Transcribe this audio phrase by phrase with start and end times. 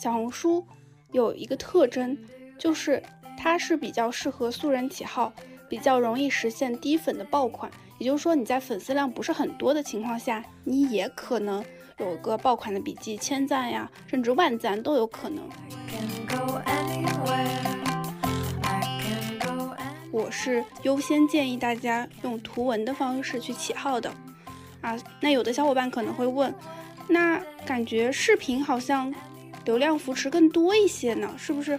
[0.00, 0.64] 小红书
[1.12, 2.16] 有一个特征，
[2.58, 3.02] 就是
[3.36, 5.30] 它是比较适合素人起号，
[5.68, 7.70] 比较容易实现低粉的爆款。
[7.98, 11.62] 也就是说，你在粉丝量不是很多的情况下，你也可能
[11.98, 15.46] 有个爆款的笔记，千赞呀，甚至万赞都有可能。
[20.10, 24.10] 我是优先建议大家用图文的方式去起号的
[24.80, 24.96] 啊。
[25.20, 26.54] 那有的小伙伴可能会问，
[27.06, 29.14] 那感觉视频好像
[29.64, 31.78] 流量扶持更多一些呢，是不是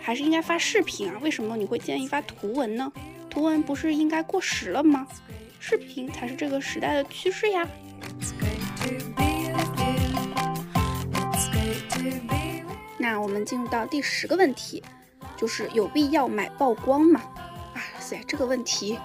[0.00, 1.18] 还是应该发视频啊？
[1.20, 2.90] 为什么你会建议发图文呢？
[3.28, 5.06] 图文不是应该过时了吗？
[5.60, 7.68] 视频才是这个时代的趋势呀。
[12.96, 14.82] 那我们进入到第十个问题，
[15.36, 17.20] 就是有必要买曝光吗？
[17.74, 18.98] 啊塞，这个问题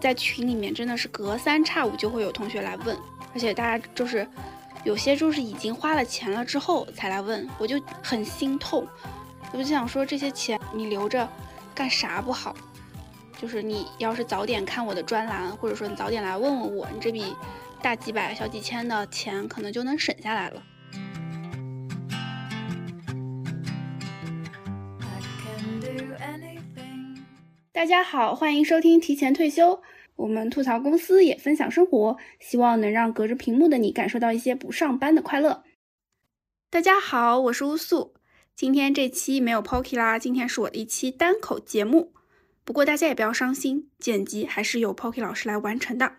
[0.00, 2.96] 在群里面真的是隔三差五就会有同学来问，
[3.34, 4.26] 而且大家就是
[4.84, 8.86] 有些就是已经花了钱了之后才来问，我就很心痛，
[9.52, 11.28] 我就想说这些钱你留着
[11.74, 12.54] 干啥不好？
[13.40, 17.36] 就是你要是早点看我的专栏，或者说你早点来问问我，你这笔
[17.82, 20.62] 大几百、小几千的钱可能就能省下来了。
[27.72, 29.80] 大家好，欢迎收听提前退休。
[30.18, 35.62] 我们吐槽公司，也分享生活，希望能让隔着屏幕的你感受到一些不上班的快乐。
[36.70, 38.14] 大家好，我是乌素。
[38.56, 42.12] 今天这期没有 Pocky 啦，今天是我的一期单口节目。
[42.64, 46.16] 不过大家也不要伤心，剪辑还是由 Pocky 老师来完成的。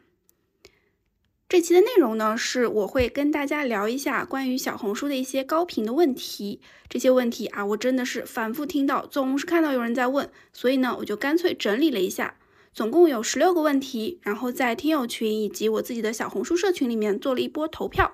[1.49, 6.61] 这期的内容呢，是我会跟大家聊一下关于小红书的一些高频的问题。
[6.87, 12.35] 这些问题啊，我真的是反复听到，总是看到有人在问，所以呢，我就干脆整理了一下，
[12.79, 18.13] 总共有十六个问题，然后在听友群以及我自己的小红书社群里面做了一波投票。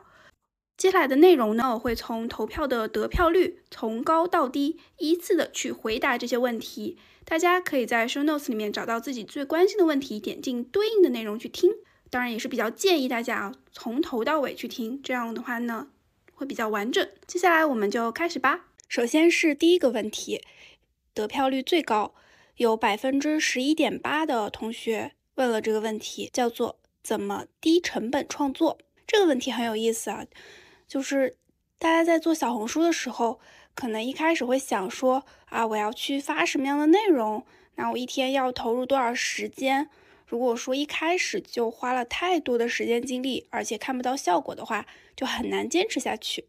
[0.75, 6.97] 接下来的内容呢，我会从投票的得票率从高到低依次的去回答这些问题。
[7.25, 11.71] 大家可以在 show notes 里面找到自己最关心的问题，点进对应的内容去听。
[12.09, 15.89] 当然也是比较建议大家啊，从头到尾去听，这样的话呢
[16.33, 17.07] 会比较完整。
[17.27, 18.65] 接下来我们就开始吧。
[18.89, 20.41] 首先是第一个问题，
[21.13, 22.15] 得票率最高，
[22.57, 28.77] 有百分之十一点八的同学问了这个问题，叫做怎么低成本创作？
[29.05, 30.25] 这个问题很有意思啊，
[30.87, 31.37] 就是
[31.77, 33.39] 大家在做小红书的时候。
[33.73, 37.45] 可能一开始会想说啊，我要去发什么样的内容？
[37.75, 39.89] 那我一天要投入多少时间？
[40.25, 46.45] 如果说一开始就花了太多的时间精力，而且看不到效果的话，就很难坚持下去。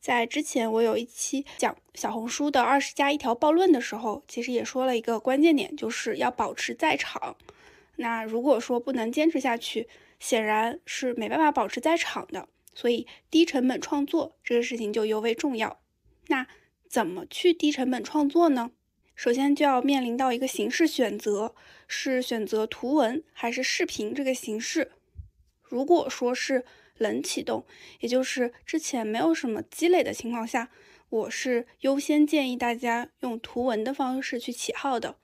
[0.00, 7.36] 在之前我有一期讲小红书的二十加一条暴论的时候，其实也说了一个关键点，就是要保持在场。
[7.96, 12.48] 那如果说不能坚持下去，显然是没办法保持在场的。
[12.72, 15.80] 所以低成本创作这个事情就尤为重要。
[16.28, 16.46] 那
[16.88, 18.70] 怎么去低成本创作呢？
[19.14, 21.54] 首先就要面临到一个形式选择，
[21.86, 24.92] 是选择图文还是视频这个形式。
[25.62, 26.64] 如果说是
[27.00, 27.64] 冷启动，
[28.00, 30.68] 也就是之前没有什么积累的情况下，
[31.08, 35.16] 我是优先建议大家用图文的方式去起号的。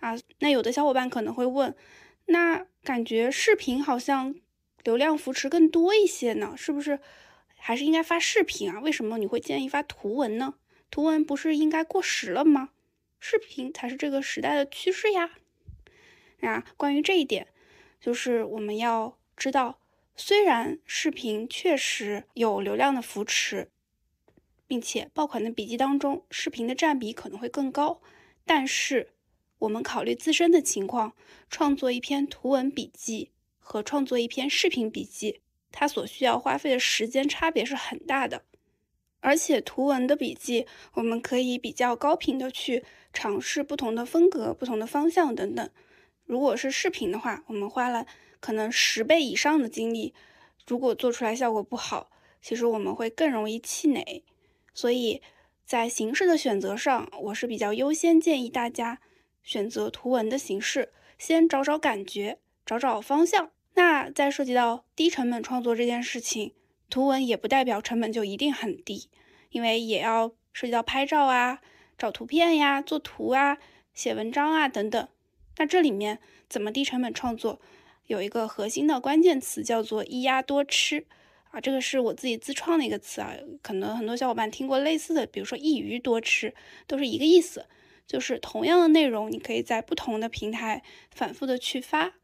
[0.00, 1.76] 啊，那有的小伙伴可能会问，
[2.24, 4.34] 那感觉视频好像
[4.82, 6.98] 流量扶持更多一些呢，是不是？
[7.62, 8.80] 还是应该发视频啊？
[8.80, 10.54] 为什么你会建议发图文呢？
[10.90, 12.70] 图文不是应该过时了吗？
[13.18, 15.32] 视频才是这个时代的趋势呀。
[16.38, 17.48] 那关于这一点，
[18.00, 19.79] 就是我们要知道，
[20.20, 23.70] 虽然视频确实有流量的扶持，
[24.66, 28.02] 并且爆款的笔记当中视频的占比可能会更高，
[28.44, 29.14] 但是
[29.60, 31.14] 我们考虑自身的情况，
[31.48, 35.40] 创作一篇图文笔记和创作一篇视频笔记。
[35.72, 38.44] 它所需要花费的时间差别是很大的，
[39.20, 45.70] 而且图文的笔记，我们可以比较高频的去尝试不同的风格、不同的方向等等。
[46.26, 48.06] 如果是视频的话，我们花了
[48.40, 50.12] 可能十倍以上的精力，
[50.66, 52.10] 如果做出来效果不好，
[52.42, 54.24] 其实我们会更容易气馁。
[54.72, 55.22] 所以
[55.64, 58.98] 在形式的选择上，我是比较优先建议大家
[59.42, 63.50] 选择图文的形式，先找找感觉，找找方向。
[63.74, 66.54] 那在涉及到低成本创作这件事情，
[66.88, 69.08] 图文也不代表成本就一定很低，
[69.50, 71.60] 因为也要涉及到拍照啊、
[71.96, 73.58] 找图片呀、做图啊、
[73.94, 75.08] 写文章啊等等。
[75.56, 77.60] 那这里面怎么低成本创作，
[78.10, 81.06] 有一个核心的关键词叫做“一鸭多吃”
[81.52, 86.52] 啊，这个是我自己自创的一个词啊，可能很多小伙伴听过类似的，比如说“一鱼多吃”，
[86.88, 87.66] 都是一个意思，
[88.08, 92.14] 就是同样的内容，你可以在不同的平台反复的去发。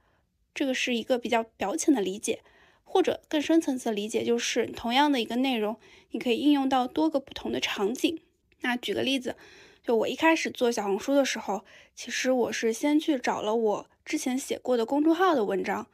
[0.52, 2.40] 这个是一个比较表浅的理解，
[2.82, 5.76] 或者更深层次的理解就是同样的一个内容，
[6.10, 8.20] 你可以应用到多个不同的场景。
[8.62, 9.36] 那举个例子，
[9.84, 15.88] 就我一开始做小红书的时候，其实我是先去找了我之前写过的公众号的文章，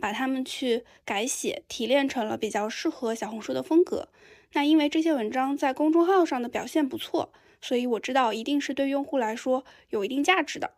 [0.00, 4.08] 把它们去改写提炼成了比较适合小红书的风格。
[4.54, 7.30] 那因为这些文章在公众号上的表现不错，
[7.60, 10.72] 所以我知道一定是对用户来说有一定价值的。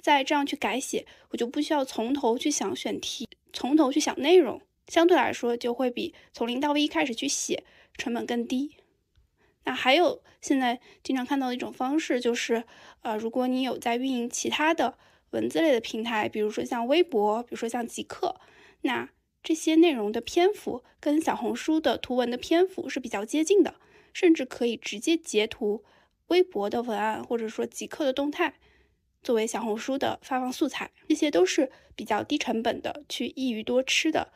[0.00, 7.64] 再这样去改写，我就不需要从头去想选题，从头去想内容，相对来说就会比从零到一开始去写
[7.98, 8.76] 成本更低。
[9.64, 12.64] 那还有现在经常看到的一种方式，就是
[13.02, 14.96] 呃，如果你有在运营其他的
[15.30, 18.40] 文字类的平台，比如说像微博，比如说像极客，
[18.82, 19.08] 那。
[19.40, 23.76] 这些内容的篇幅跟小红书的图文的篇幅是比较接近的，
[24.12, 25.84] 甚至可以直接截图
[26.26, 28.58] 微博的文案，或者说极客的动态，
[29.22, 30.90] 作为小红书的发放素材。
[31.08, 34.32] 这些都是比较低成本的，去一鱼多吃的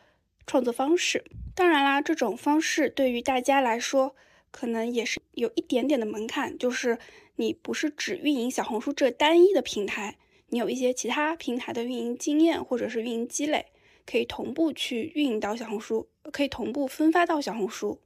[0.47, 1.25] 创作方式。
[1.53, 4.15] 当然啦，这种方式对于大家来说，
[4.51, 6.97] 可能也是有一点点的门槛，就是
[7.35, 10.17] 你不是只运营小红书这单一的平台，
[10.53, 13.65] 你有一些其他平台的运营经验或者是运营积累。
[14.05, 18.01] 可以同步去运营到小红书，可以同步分发到小红书，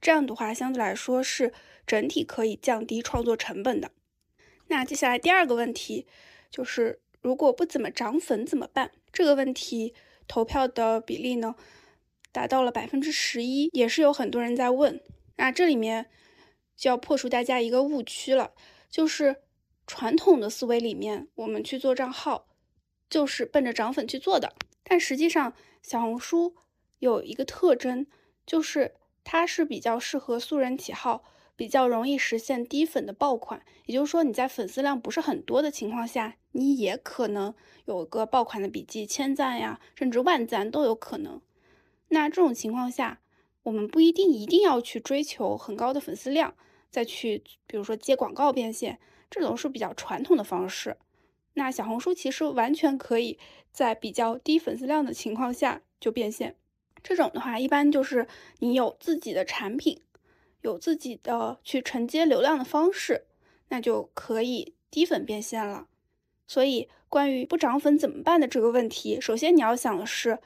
[0.00, 1.52] 这样的话相对来说是
[1.86, 3.92] 整体可以降低创作成本的。
[4.66, 6.08] 那接下来第二个问题
[6.50, 8.90] 就是，如果不怎么涨粉怎么办？
[9.12, 9.94] 这个问题
[10.26, 11.54] 投票的比例呢
[12.32, 15.00] 达到了百分之十一，也是有很多人在问。
[15.36, 16.06] 那这里面
[16.76, 18.50] 就要破除大家一个误区了，
[18.90, 19.36] 就是
[19.92, 22.46] 传统的思维里面，我们去做账号
[23.10, 24.54] 就是奔着涨粉去做的。
[24.84, 25.52] 但实际上，
[25.82, 26.54] 小红书
[27.00, 28.06] 有一个特征，
[28.46, 28.94] 就是
[29.24, 31.24] 它是比较适合素人起号，
[31.56, 33.64] 比较容易实现低粉的爆款。
[33.86, 37.52] 也就是说，你在粉丝量不是很多的情况下，你也可能
[37.86, 41.42] 有个爆款的笔记，千赞呀，甚至万赞都有可能。
[42.10, 43.20] 那这种情况下，
[43.64, 46.54] 我们不一定一定要去追求很高的粉丝量，
[46.92, 50.96] 再去比如说接广告变现，这种是比较传统的方式。
[51.54, 53.38] 那小红书其实完全可以
[53.72, 56.56] 在比较低粉丝量的情况下就变现，
[57.02, 58.26] 这种的话一般就是
[58.60, 60.00] 你有自己的产品，
[60.62, 63.26] 有自己的去承接流量的方式，
[63.68, 65.88] 那就可以低粉变现了。
[66.46, 70.38] 所以关于不涨粉怎么办的这个问题，首先你要想的是，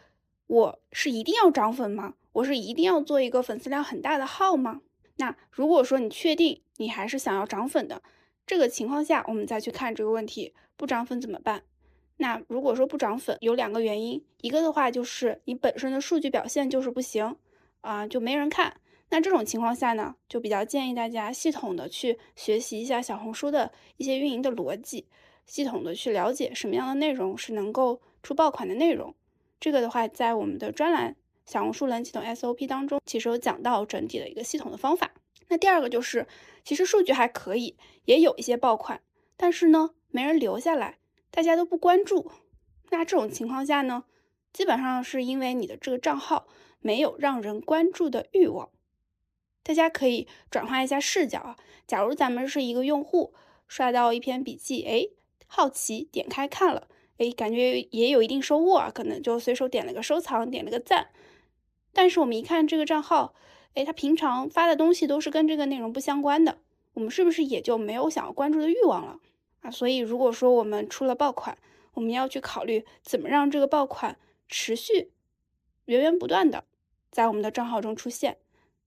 [0.46, 2.14] 我是一定要涨粉吗？
[2.32, 4.80] 我是一定要做一个粉丝量很大的号吗？
[5.16, 8.02] 那如果说你确定你还是想要涨粉的。
[8.46, 11.62] 这个情况下，我们再去看这个问题，不涨粉怎么办？
[12.18, 17.36] 那如果说不涨粉，有两个原因，一个的话就是你本身的数据表现就是不行
[17.80, 18.76] 啊，就没人看。
[19.10, 25.06] 那这种情况下呢，就比较建议大家系统的去学习一下小红书的一些运营的逻辑，
[25.46, 29.14] 系统的去了解什么样的内容是能够出爆款的内容。
[29.58, 31.16] 这个的话，在我们的专栏
[31.46, 35.12] 小红书冷启动 SOP 当中，其实有讲到整体的一个系统的方法。
[35.48, 36.26] 那第二个就是，
[36.64, 37.76] 其实数据还可以，
[38.06, 39.02] 也有一些爆款，
[39.36, 40.98] 但是呢，没人留下来，
[41.30, 42.30] 大家都不关注。
[42.90, 44.04] 那这种情况下呢，
[44.52, 46.48] 基本上是因为你的这个账号
[46.80, 48.70] 没有让人关注的欲望。
[49.62, 51.56] 大家可以转换一下视角啊，
[51.86, 53.34] 假如咱们是一个用户，
[53.68, 55.08] 刷到一篇笔记，哎，
[55.46, 56.88] 好奇点开看了，
[57.18, 61.08] 哎，感觉也有一定收获啊，可能就随手点了个收藏，点了个赞。
[61.92, 63.34] 但是我们一看这个账号。
[63.74, 66.58] 哎，他平常发的东西都是跟这个内容不相关的，
[66.92, 69.18] 我们是不是也就没有想要关注的欲望了
[69.62, 69.70] 啊？
[69.70, 71.58] 所以，如果说我们出了爆款，
[71.94, 74.16] 我们要去考虑怎么让这个爆款
[74.48, 75.10] 持续
[75.86, 76.64] 源源不断的
[77.10, 78.36] 在我们的账号中出现。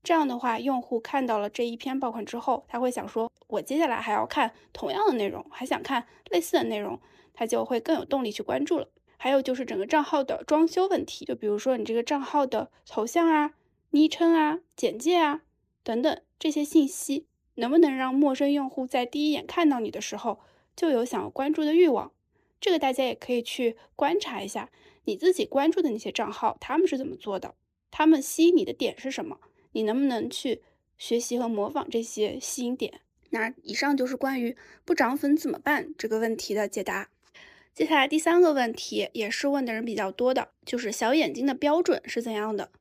[0.03, 6.97] 这样的话，用户看到了这一篇爆款之后，他会想说，我接下来还要看同样的内容，还想看类似的内容，
[7.33, 8.87] 他就会更有动力去关注了。
[9.17, 13.51] 还有就是整个账号的装修问题，就比如说你这个账号的头像啊。
[13.91, 15.41] 昵称啊、简介啊
[15.83, 17.25] 等等这些信息，
[17.55, 20.39] 能不能让陌生用户在第一眼看到你的时候
[20.75, 22.11] 就有想要关注的欲望？
[22.59, 24.69] 这个大家也可以去观察一下
[25.05, 27.55] 你自己关注的那些账号，他们是怎么做的？
[27.89, 29.39] 他们吸引你的点是什么？
[29.71, 30.61] 你能不能去
[30.97, 33.01] 学习和模仿这些吸引点？
[33.29, 37.09] 那以上就是关于不涨粉怎么办这个问题的解答。
[37.73, 42.71] 接下来第三个问题也是问的人比较多的，就是小眼睛的标准是怎样的？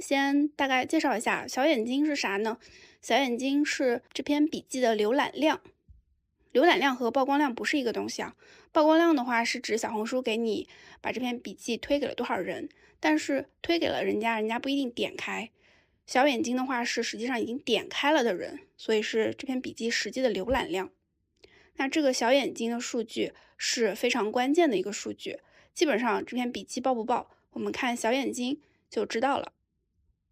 [0.00, 2.58] 先大概介绍一下小眼睛是啥呢？
[3.02, 5.60] 小眼睛是这篇笔记的浏览量，
[6.52, 8.34] 浏览量和曝光量不是一个东西啊。
[8.72, 10.68] 曝光量的话是指小红书给你
[11.00, 15.50] 把这篇笔记推给了多少人，但是推给了人家人家不一定点开。
[16.06, 20.90] 小眼睛的话是实际上已经点开了的人，所以是这篇笔记实际的浏览量。
[21.76, 25.38] 那这个小眼睛的数据是非常关键的一个数据，
[25.72, 27.30] 基本上这篇笔记爆不爆？
[27.52, 29.52] 我们看小眼睛就知道了。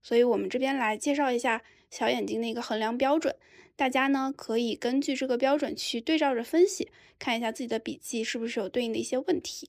[0.02, 3.36] 所以，我们这边来介绍一下小眼睛的一个衡量标准，
[3.76, 9.68] 大家呢可以根据这个标准去对照着分析，看一下自己的笔记是不是有对应的一些问题。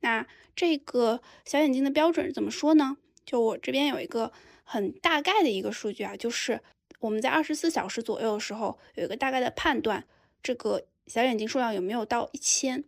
[0.00, 2.98] 那这个小眼睛的标准怎么说呢？
[3.24, 6.60] 就我这边有一个很大概的一个数据啊，就是
[7.00, 10.04] 我们在二十四小时左右的时候有一个大概的判断，
[10.42, 12.84] 这个小眼睛数量有没有到一千，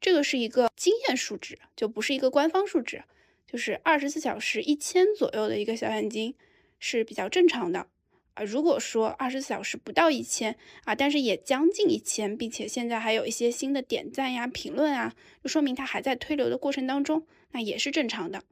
[0.00, 3.04] 这个是一个经验数值，就不是一个官方数值。
[3.50, 6.34] 就是二十四小时一千左右的一个小眼睛
[6.78, 7.88] 是比较正常的
[8.34, 8.44] 啊。
[8.44, 18.44] 如果说二十四小时不到一千啊，但是也将近一千，并且现在还有一些新的点赞呀、评论啊，就说明它还在推流的过程当中，那也是正常的。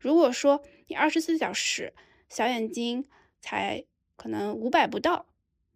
[0.00, 1.94] 如果说你二十四小时
[2.28, 3.04] 小眼睛
[3.40, 3.84] 才
[4.16, 5.26] 可能五百不到，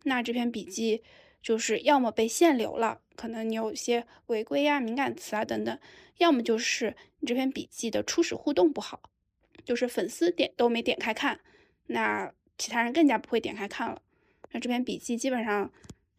[0.03, 1.05] 那这篇笔记
[1.47, 5.79] 就是要么被限流了，可能你有一些违规呀、敏感词啊等等。
[6.19, 9.01] 要么就是你这篇笔记的初始互动不好，
[9.65, 11.39] 就是粉丝点都没点开看，
[11.87, 14.03] 那其他人更加不会点开看了，
[14.51, 15.71] 那这篇笔记基本上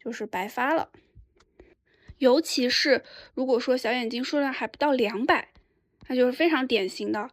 [0.02, 0.88] 就是白发了。
[2.16, 3.04] 尤其是
[3.34, 5.50] 如果说小眼睛数量还不到两百，
[6.08, 7.28] 那就是非常典型的，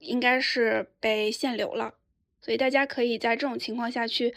[0.00, 1.94] 应该是被限流了。
[2.40, 4.34] 所以大家可以在这种情况下去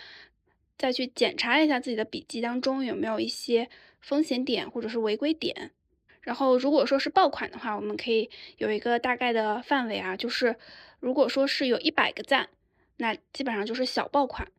[0.83, 3.69] 再去检查一下自己的笔记当中有没有一些
[4.01, 5.71] 风险点或者是违规点。
[6.19, 10.57] 然后，如果说是爆款的话，我们可以有一个大概的范围啊，就是
[10.99, 12.49] 如果说是有一百个赞，
[12.97, 14.51] 那基本上就是小爆款，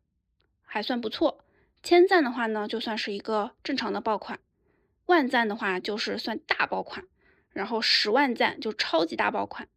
[0.63, 1.45] 还算不错。
[1.83, 4.39] 千赞的话呢，就算是一个正常的爆款；
[5.05, 7.05] 万赞的话，就是算大爆款；
[7.51, 9.67] 然后十万赞就超级大爆款。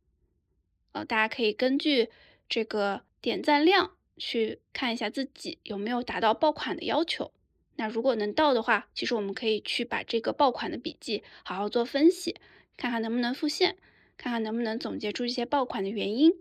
[0.92, 2.08] 呃，大家可以根据
[2.48, 7.32] 这个点赞量去看一下自己有没有达到爆款的要求。
[7.76, 12.34] 那如果能到的话，其实我们可以去把这个爆款的笔记好好做分析，
[12.76, 13.76] 看看能不能复现，
[14.16, 16.32] 看看能不能总结出一些爆款的原因。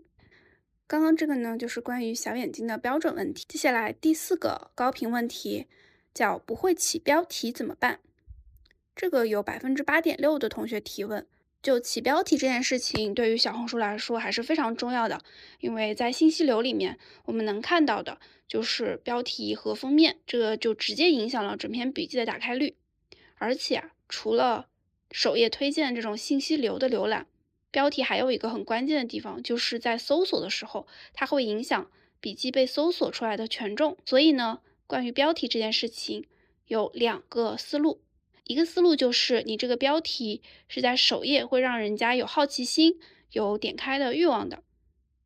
[0.86, 3.44] 刚刚这个呢，就是关于小眼睛的标准问题。
[3.48, 5.66] 接下来第四个高频问题
[6.12, 8.00] 叫不会起标题怎么办？
[8.96, 11.24] 这个有百分之八点六的同学提问。
[11.60, 15.20] 就起标题这件事情，对于小红书来说还是非常重要的，
[15.60, 22.76] 因为在信息流里面，我们能看到的就是标题和封面，这个就直接影响了整篇笔记的打开率。
[23.34, 24.68] 而且啊，除了
[25.10, 27.26] 首页推荐这种信息流的浏览，
[27.70, 33.96] 标题还有一个很关键的地方，就是在搜索的时候，它会影响笔记被搜索出来的权重。
[34.06, 36.24] 所以呢，关于标题这件事情，
[36.66, 38.00] 有两个思路。
[38.48, 42.98] 一个思路就是你这个标题是在首页会让人家有好奇心、
[43.30, 44.62] 有点开的欲望的，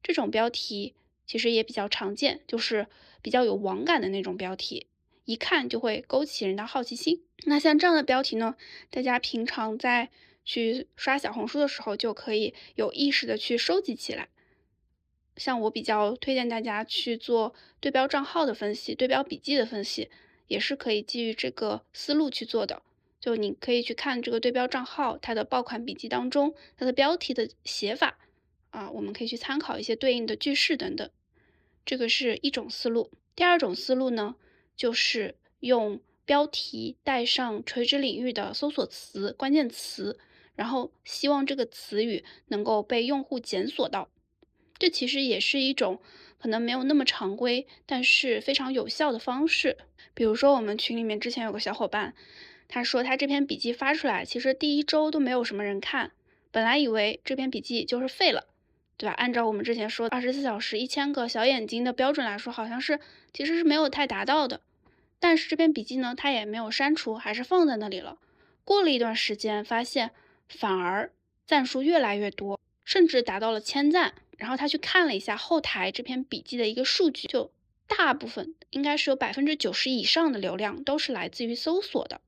[0.03, 2.89] 这种标题其实也比较常见，就是
[3.23, 4.89] 比较有网感的那种标题，
[5.25, 7.23] 一看就会勾起人的好奇心。
[7.45, 8.57] 那像这样的标题呢，
[8.91, 10.11] 大家平常在
[10.45, 14.31] 去刷小红书的时候就可以有意识的去收集起来。
[15.37, 20.11] 像我比较推荐大家去做对标账号的分析、对标笔记的分析，
[20.49, 22.83] 也是可以基于这个思路去做的。
[23.23, 28.19] 就你可以去看这个对标账号，它的爆款笔记当中，它的标题的写法
[28.71, 31.09] 啊，我们可以去参考一些对应的句式等等，
[31.87, 33.13] 这个是一种思路。
[33.37, 34.35] 第二种思路呢，
[34.75, 40.19] 就是用标题带上垂直领域的搜索词、关键词，
[40.57, 44.09] 然后希望这个词语能够被用户检索到。
[44.81, 46.01] 这其实也是一种
[46.39, 49.79] 可能没有那么常规，但是非常有效的方式。
[50.13, 52.15] 比如说我们群里面之前有个小伙伴。
[52.75, 56.11] 他说他这篇笔记发出来，其实第一周都没有什么人看，
[56.51, 58.47] 本来以为这篇笔记就是废了，
[58.97, 59.13] 对吧？
[59.13, 62.99] 按照我们之前说二十四小时一千个小眼睛的标准来说，好像是
[63.31, 64.63] 其实是没有太达到的。
[65.21, 68.17] 但是这篇笔记呢，他也没有删除，还是放在那里了。
[68.65, 70.13] 过了一段时间，发现
[70.49, 71.13] 反而
[71.45, 74.15] 赞数越来越多，甚至达到了千赞。
[74.39, 77.53] 然后他去看了一下后台这篇笔记的一个数据，就
[77.87, 82.23] 大部分应该是有百分之九十以上的流量都是来自于搜索的。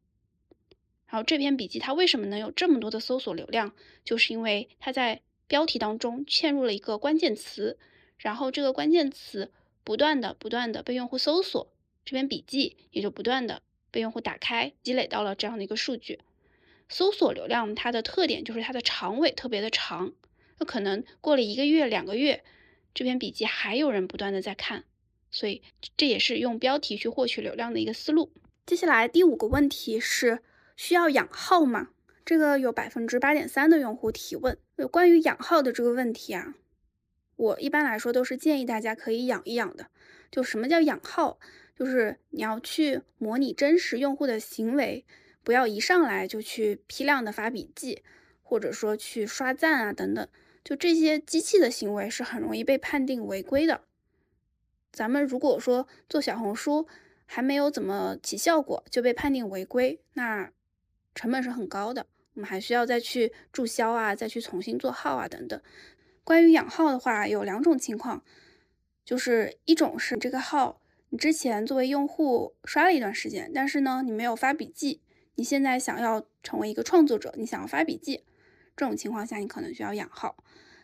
[1.14, 3.72] 然后这篇笔记它为什么能有这么多的搜索流量？
[4.04, 7.78] 就是因为它在标题当中嵌入了一个关键词，
[8.18, 9.52] 然后这个关键词
[9.84, 11.72] 不断的、不断的被用户搜索，
[12.04, 16.18] 这篇笔记也就不断的被用户打开，积累到了这样的一个数据。
[16.88, 20.12] 搜索流量它的特点就是它的长尾特别的长，
[20.58, 22.42] 那可能过了一个月、两个月，
[22.92, 24.82] 这篇笔记还有人不断的在看，
[25.30, 25.62] 所以
[25.96, 28.32] 这也是用标题去获取流量的一个思路。
[28.66, 30.42] 接下来第五个问题是。
[30.76, 31.90] 需要养号吗？
[32.24, 34.56] 这个有百分之八点三的用户提问。
[34.76, 36.54] 有关于养号的这个问题啊，
[37.36, 39.88] 我一般来说都是建议大家可以养一养的。
[40.30, 41.38] 就什么叫养号？
[41.76, 45.04] 就是你要去模拟真实用户的行为，
[45.42, 48.02] 不要一上来就去批量的发笔记，
[48.42, 50.26] 或者说去刷赞啊等等，
[50.62, 53.82] 就这些机器的行为是很容易被判定违规的。
[54.92, 56.86] 咱们如果说做小红书
[57.26, 60.52] 还没有怎么起效果就被判定违规，那
[61.14, 62.06] 成本是很高的。
[62.34, 65.60] 我们还需要再去注销啊，再去重新做号啊等等。
[66.24, 68.24] 关于养号的话，有两种情况，
[69.04, 70.80] 就是一种是这个号
[71.10, 75.00] 你之前作为用户刷了一段时间，但是呢你没有发笔记，
[75.36, 78.24] 你现在想要成为一个创作者，你想要发笔记，
[78.76, 80.36] 这种情况下你可能需要养号。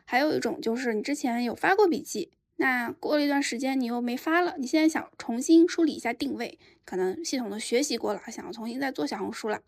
[0.04, 9.62] 还有一种就是你之前有发过笔记，那过了一段时间你又没发了，你现在想重新梳理一下定位，可能系统的学习过了，想要重新再做小红书了。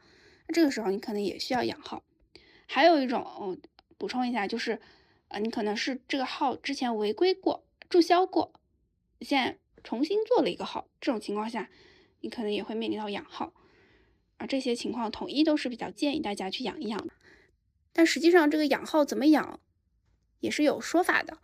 [0.52, 2.04] 这个时候你可能也需要养号，
[2.66, 3.58] 还有一种
[3.98, 4.80] 补充一下，就是
[5.28, 8.52] 呃，你可能是这个号之前违规过、注销过，
[9.20, 11.70] 现在重新做了一个号，这种情况下
[12.20, 13.52] 你可能也会面临到养号
[14.36, 14.46] 啊。
[14.46, 17.08] 这些情况统一都是比较建议大家去养一养。
[17.92, 19.60] 但实际上这个养号怎么养
[20.40, 21.38] 也是有说法的，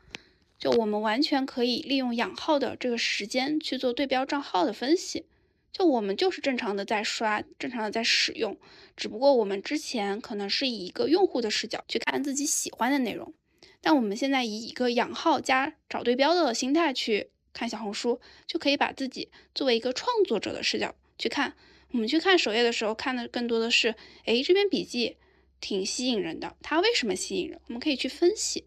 [0.59, 5.27] 就我们完全可以利用养号的这个时间去做对标账号的分析。
[5.73, 8.59] 就我们就是正常的在刷，正常的在使用，
[8.97, 13.33] 只不过我们之前可能是以一个用户的视角去看自己喜欢的内容，
[13.81, 21.55] 但我们现在以一个养号加找对标的心态去看小红书，就可以把自己作为一个创作者的视角去看。
[21.93, 23.95] 我们去看首页的时候，看的更多的是，
[24.25, 25.17] 哎，这篇笔记
[25.61, 27.61] 挺吸引人的，它为什么吸引人？
[27.67, 28.65] 我们可以去分析，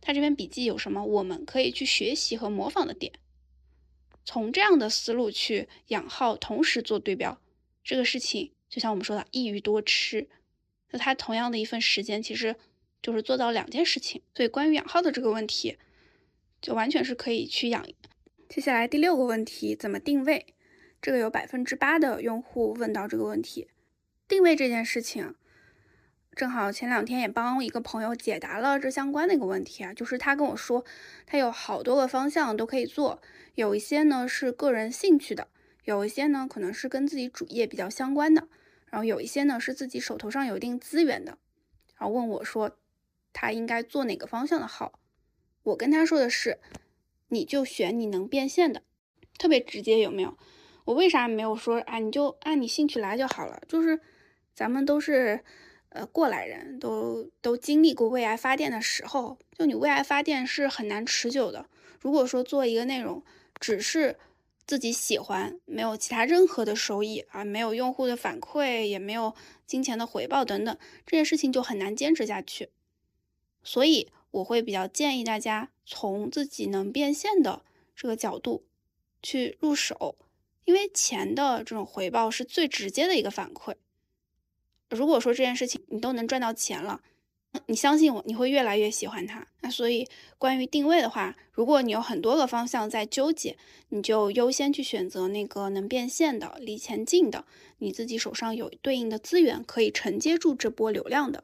[0.00, 3.12] 它这篇笔记有什么我们可以去学习和模仿的点。
[4.28, 7.40] 从这样的思路去养号，同时做对标，
[7.82, 10.28] 这个事情就像我们说的一鱼多吃，
[10.90, 12.54] 那它同样的一份时间，其实
[13.00, 14.20] 就是做到两件事情。
[14.34, 15.78] 所以关于养号的这个问题，
[16.60, 17.88] 就完全是可以去养。
[18.50, 20.54] 接下来第六个问题，怎么定位？
[21.00, 23.68] 这个有百分之八的用户问到这个问题。
[24.28, 25.34] 定位这件事情，
[26.38, 30.84] 正好前两天也帮一个朋友解答了这相关的一个问题啊，就是他跟我说，
[31.26, 33.20] 他有好多个方向都可以做。
[33.56, 35.48] 有一些呢是个人兴趣的，
[35.82, 38.46] 有一些呢可能是跟自己主业比较相关的，
[38.86, 41.38] 然后有一些呢是自己手头上有一定资源的，
[41.96, 42.78] 然后问我说
[43.32, 45.00] 他应该做哪个方向的好，
[45.64, 46.60] 我跟他说的是，
[47.26, 48.82] 你就选你能变现的，
[49.36, 50.38] 特别直接有没有？
[50.84, 51.98] 我为啥没有说啊？
[51.98, 53.98] 你就按你兴趣来就好了，就是
[54.54, 55.40] 咱们都是
[55.90, 61.68] 呃过来人，都都经历过为爱发电的时候，就你为爱发电是很难持久的。
[62.00, 63.22] 如果说做一个内容，
[63.58, 64.18] 只是
[64.66, 69.34] 自己喜欢，没有其他任何的收益啊，没有用户的反馈，也没有
[69.66, 72.70] 金钱的回报等等，这件事情就很难坚持下去。
[73.64, 77.64] 所以我会比较建议大家从自己能变现的
[77.96, 78.64] 这个角度
[79.22, 80.16] 去入手，
[80.64, 83.74] 因为钱的这种回报是最直接的一个反馈。
[84.90, 87.00] 如果说这件事情你都能赚到钱了。
[87.66, 89.46] 你相信我，你会越来越喜欢它。
[89.62, 93.56] 那所以，关于定位的话，如果你有很多个方向在纠结，
[93.88, 97.46] 你就优先去选择那个能变现的、离钱近的，
[97.78, 101.42] 你自己手上有对应的资源可以承接住这波流量的。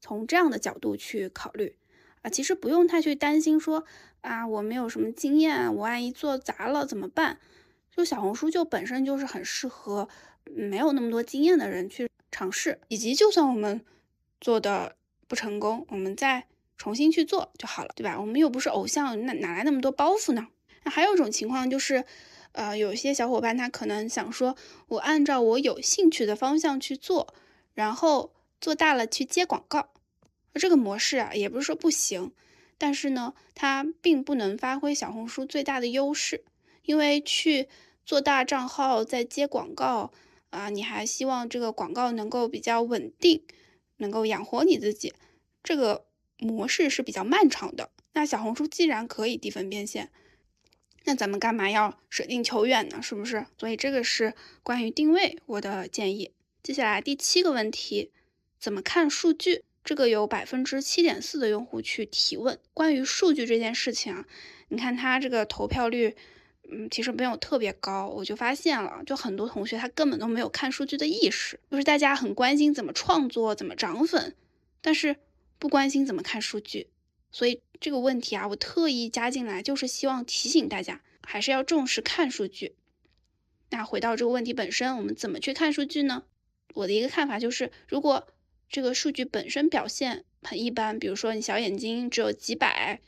[0.00, 1.76] 从这样的角度去考虑
[2.20, 3.84] 啊，其实不用太去担心说
[4.20, 7.38] 啊，我没有什么经验，我万一做砸了怎么办？
[7.90, 10.08] 就小红书就本身就是很适合
[10.44, 13.84] 没有那么多经验的人去尝试，以及就算我们
[14.40, 14.96] 做的。
[15.28, 16.44] 不成功，我们再
[16.76, 18.20] 重新去做就好了，对吧？
[18.20, 20.48] 我们又不是偶像，那哪来那么多包袱呢？
[20.84, 22.04] 那还有一种情况就是，
[22.52, 24.54] 呃，有些小伙伴他可能想说，
[24.88, 27.32] 我按照我有兴趣的方向去做，
[27.72, 29.88] 然后做大了去接广告。
[30.52, 32.32] 这个模式啊，也不是说不行，
[32.76, 36.44] 但是呢，它并不能发挥小红书最大的优势，
[36.84, 37.70] 因为去
[38.04, 40.12] 做大账号再接广告
[40.52, 43.42] 啊，你还希望这个广告能够比较稳定。
[43.98, 45.14] 能够养活你自己，
[45.62, 46.06] 这个
[46.38, 47.92] 模式是比较漫长的。
[48.14, 50.10] 那小红书既然可以低分变现，
[51.04, 53.00] 那咱们干嘛要舍近求远呢？
[53.00, 53.46] 是不是？
[53.56, 54.34] 所以这个是
[54.64, 56.32] 关于定位我的建议。
[56.64, 58.10] 接下来第七个问题，
[58.58, 59.62] 怎么看数据？
[59.84, 62.58] 这个有百分之七点四的用户去提问。
[62.74, 64.26] 关于数据这件事情啊，
[64.66, 66.16] 你看他这个投票率。
[66.74, 74.34] 嗯，其实没有特别高，我就发现了，就很多同学他根本都没有看数据的意识，就是大家很关心怎么创作、怎么涨粉，
[74.80, 75.16] 但是
[75.58, 76.88] 不关心怎么看数据。
[77.30, 82.74] 所以这个问题啊，我特意加进来，就是希望提醒大家，还是要重视看数据。
[83.70, 86.24] 那回到这个问题本身，我们怎么去看数据呢？
[86.74, 88.26] 我的一个看法就是，如果
[88.70, 93.00] 这个数据本身表现很一般，比如说你小眼睛只有几百，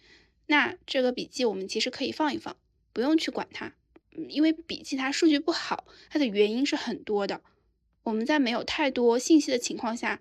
[0.48, 2.54] 那这个笔记我们其实可以放一放。
[2.94, 3.74] 不用去管它，
[4.28, 7.42] 因为笔记它数据不好，它的原因是很多的。
[8.04, 10.20] 我们在没有太多信息的情况下，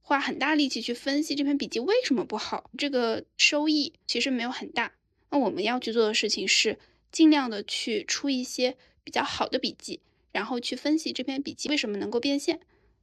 [0.00, 4.92] 花很大力气去分析这篇笔记为什么不好，这个收益其实没有很大。
[5.30, 6.78] 那我们要去做的事情是
[7.10, 12.60] 尽量的去出一些比较好的笔记，然后去分析这篇笔记为什么能够变现，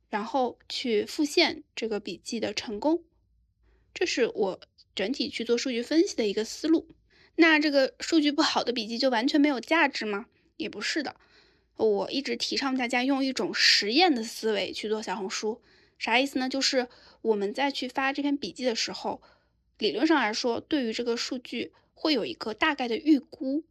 [0.10, 3.04] 然后去复现这个笔记的成功。
[3.94, 4.62] 这是我
[4.96, 6.88] 整体去做数据分析的一个思路。
[7.36, 10.28] 那这个数据不好的笔记就完全没有价值吗？
[10.58, 11.16] 也不是的。
[11.76, 15.62] 我一直提倡大家用一种实验的思维去做小红书。
[15.98, 16.48] 啥意思呢？
[16.48, 16.88] 就是
[17.22, 19.22] 我们在去发这篇笔记的时候，
[19.78, 23.64] 理论上来说，对于这个数据会有一个大概的预估。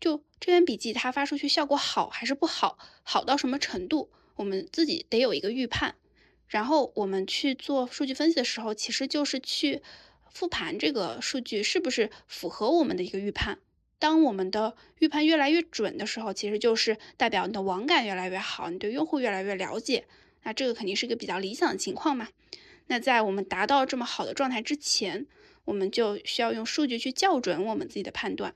[0.00, 5.94] 就这篇笔记它发出去效果好还是不好，好到什么程度，我们自己得有一个预判。
[6.48, 9.82] 然后我们去做数据分析的时候，其实就是去
[10.32, 13.58] 复盘这个数据是不是符合我们的一个预判。
[13.98, 20.06] 当我们的预判越来越准的时候，其实就是代表你的网感越来越好，你对用户越来越了解。
[20.42, 22.28] 那这个肯定是一个比较理想的情况嘛。
[22.86, 25.26] 那在我们达到这么好的状态之前，
[25.66, 28.54] 我们就需要用数据去校准我们自己的判断。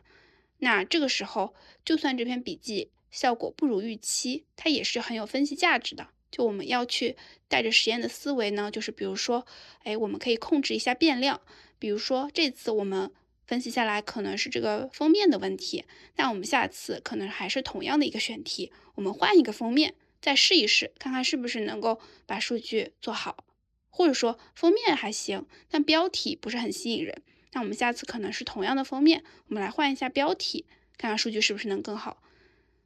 [0.61, 6.09] 那这个时候，就算这篇笔记效果不如预期，它也是很有分析价值的。
[6.35, 7.17] 就我们要去
[7.47, 9.47] 带着实验的思维呢，就是比如说，
[9.85, 11.41] 哎，我们可以控制一下变量。
[11.79, 13.13] 比如说这次我们
[13.47, 15.85] 分析下来可能是这个封面的问题，
[16.17, 19.95] 那我们下次可能还是同样的一个选题，我们换一个封面。
[20.21, 23.45] 再试一试，看看是不是能够把数据做好，
[23.91, 27.23] 或者说封面还行，但标题不是很吸引人。
[27.53, 30.65] 那我们下次可能是同样的封面，我们来换一下标题，
[30.97, 32.23] 看看数据是不是能更好。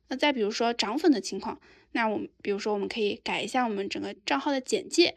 [0.08, 1.60] 那再比如说涨粉的情况，
[1.92, 5.16] 那我们比如说我们可以改一下我们整个账号的简介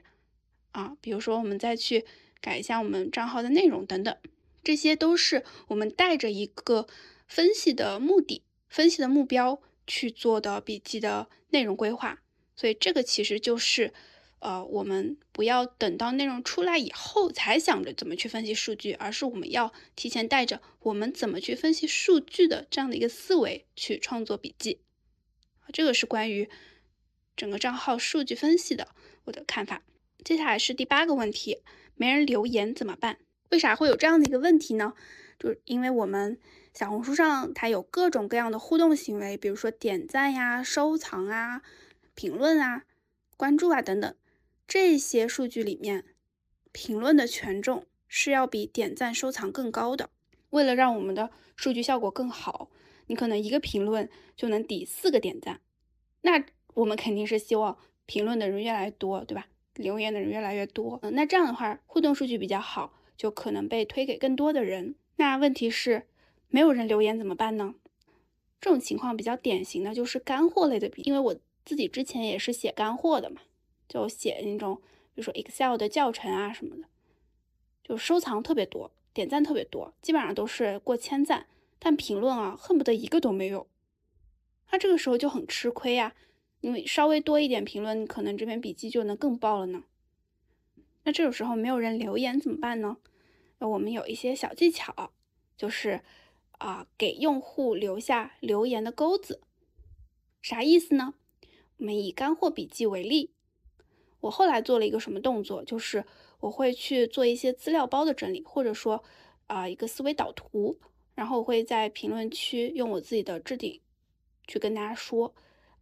[0.71, 2.05] 啊，比如说我们再去
[2.39, 4.15] 改一下我们账号的内容等等，
[4.63, 6.87] 这些都是我们带着一个
[7.27, 9.61] 分析的目的、分析的目标。
[9.87, 12.21] 去做的笔记的内容规划，
[12.55, 13.91] 所以这个其实就是，
[14.39, 24.79] 呃，我们不要等到内容出来以后才想着怎么去分析数据，而是我们要提前带着我们怎么去分析数据的这样的一个思维去创作笔记。
[25.71, 26.49] 这个是关于
[27.35, 28.89] 整个账号数据分析的
[29.25, 29.81] 我的看法。
[30.23, 31.61] 接下来是第八个问题，
[31.95, 33.17] 没人留言怎么办？
[33.49, 34.93] 为啥会有这样的一个问题呢？
[35.39, 36.39] 就是因为我们。
[36.73, 41.61] 小红书上它有各种各样的互动行为，比如说点赞呀、收藏啊、
[42.15, 42.83] 评论啊、
[43.35, 44.15] 关注啊等等。
[44.69, 46.05] 这些数据里面，
[46.71, 50.09] 评论的权重是要比点赞、收藏更高的。
[50.51, 52.69] 为了让我们的数据效果更好，
[53.11, 55.59] 你可能一个评论就能抵四个点赞。
[56.21, 56.45] 那
[56.75, 59.47] 我们肯定是希望评论的人越来越多，对吧？
[59.75, 60.97] 留言的人越来越多。
[61.01, 64.95] 嗯，那这样的话，互动数据比较好，就可能被推给更多的人。
[65.17, 66.07] 那问题是？
[66.47, 67.75] 没有人留言怎么办呢？
[68.61, 73.41] 这种情况比较典型的就是干货类的笔，因为我自己之前也是写干货的嘛，
[73.89, 74.75] 就写那种
[75.13, 76.83] 比如说 Excel 的教程啊什么的，
[77.83, 81.47] 就收藏特别多，点赞特别多，基本上都是过千赞，
[81.83, 83.67] 但评论啊恨不得一个都没有，
[84.71, 86.13] 那这个时候就很吃亏呀，
[86.61, 89.83] 因为稍微多一点评论，可能这篇笔记就能更爆了呢。
[91.03, 92.97] 那这种时候没有人留言怎么办呢？
[93.57, 95.11] 那我们有一些小技巧，
[95.57, 96.01] 就是。
[96.61, 99.41] 啊，给用户留下留言的钩子，
[100.43, 101.15] 啥意思呢？
[101.77, 103.31] 我们以干货笔记为例，
[104.19, 106.05] 我后来做了一个什么动作，就是
[106.41, 109.03] 我会去做一些资料包的整理，或者说
[109.47, 110.77] 啊一个思维导图，
[111.15, 113.79] 然后我会在评论区用我自己的置顶
[114.47, 115.33] 去跟大家说，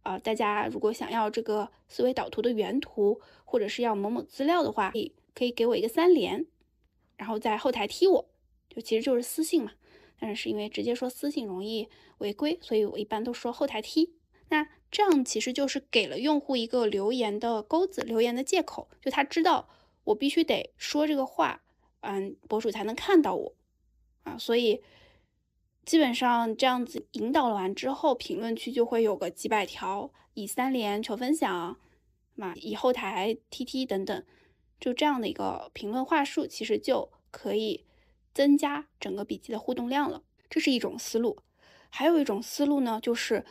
[0.02, 6.46] 啊大家如果想要这个思维导图的原图，或者是要某某资料的话，可以可以给我一个三连，
[7.16, 8.28] 然后在后台踢我，
[8.68, 9.72] 就其实就是私信嘛。
[10.18, 11.88] 但是因为直接说私信容易
[12.18, 14.12] 违规，所以我一般都说后台踢。
[14.50, 19.68] 那这样其实就是给了用户一个留言的钩子，留言的借口，就他知道
[20.04, 21.62] 我必须得说这个话，
[22.00, 23.54] 嗯，博主才能看到我
[24.24, 24.36] 啊。
[24.36, 24.82] 所以
[25.84, 31.76] 基本上这样子引导完之后，评论区就会有个几百条以三连求分享
[32.34, 34.24] 嘛，以后台踢踢等等，
[34.78, 37.84] 就这样的一个评论话术，其实就可以。
[38.32, 41.40] 增加整个笔记的互动量了，这是一种思路。
[41.88, 43.44] 还有一种思路呢，就是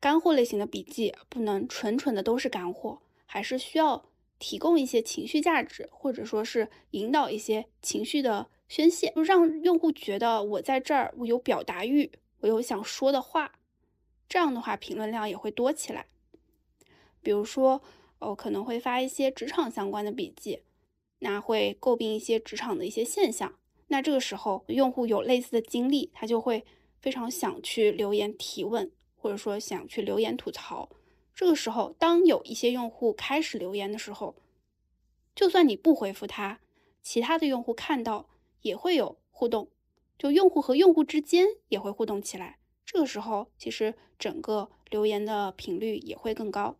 [0.00, 4.04] 干货类型的笔记不能纯纯的都是干货，还是需要
[4.40, 12.10] 提供一些情绪价值，或者说是引导一些情绪的宣泄，就让用户觉得我在这儿，我有表达欲，
[12.40, 13.52] 我有想说的话。
[14.28, 16.06] 这样的话，评论量也会多起来。
[17.22, 17.80] 比如说，
[18.18, 20.64] 我可能会发一些职场相关的笔记，
[21.20, 23.54] 那会诟病一些职场的一些现象。
[23.86, 26.64] 那这个时候，用户有类似的经历，他就会
[26.98, 30.88] 非常想去留言提问，或者说想去留言吐槽。
[31.32, 34.34] 这个时候，当有一些用户开始留言的时候，
[35.32, 36.58] 就算你不回复他，
[37.04, 38.28] 其他的用户看到
[38.64, 39.68] 也会有互动，
[40.18, 42.58] 就用户和用户之间也会互动起来。
[42.86, 46.78] 这个时候，其实整个留言的频率也会更高。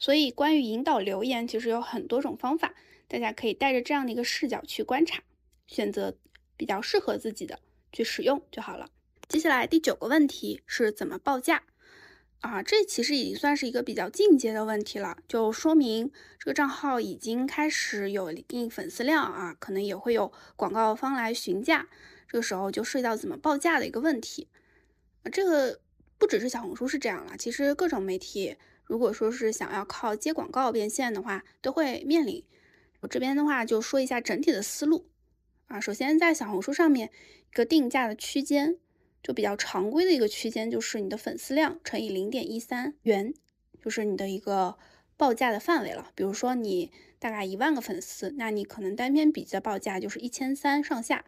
[0.00, 2.74] 所以，关于引导留言，其实有很多种方法，
[3.06, 5.22] 大家可以带着这样的一个视角去观察，
[5.68, 6.16] 选择
[6.56, 7.60] 比较适合自己的
[7.92, 8.90] 去使用就好了。
[9.28, 11.62] 接下来第九个问题是怎么报价
[12.42, 12.62] 啊？
[12.62, 21.88] 这其实已经算是一个比较进阶的问题了，就说明这个账号已经开始有一定粉丝量啊，可能也会有广告方来询价，
[22.28, 24.48] 这个时候就涉及到怎么报价的一个问题。
[25.32, 25.80] 这个
[26.18, 32.44] 不只是小红书是这样了，其实各种媒体如果说是想要靠接广告变现的话，都会面临。
[33.00, 35.08] 我这边的话就说一下整体的思路
[35.68, 37.10] 啊，首先在小红书上面
[37.50, 38.78] 一个定价的区间。
[39.22, 43.32] 就比较常规的一个区间，就是你的粉丝量乘以零点一三元，
[43.80, 44.76] 就是你的一个
[45.16, 46.10] 报价的范围了。
[46.14, 51.24] 比如说你大概一万个粉丝，那你可能单篇笔记的报价就是一千三上下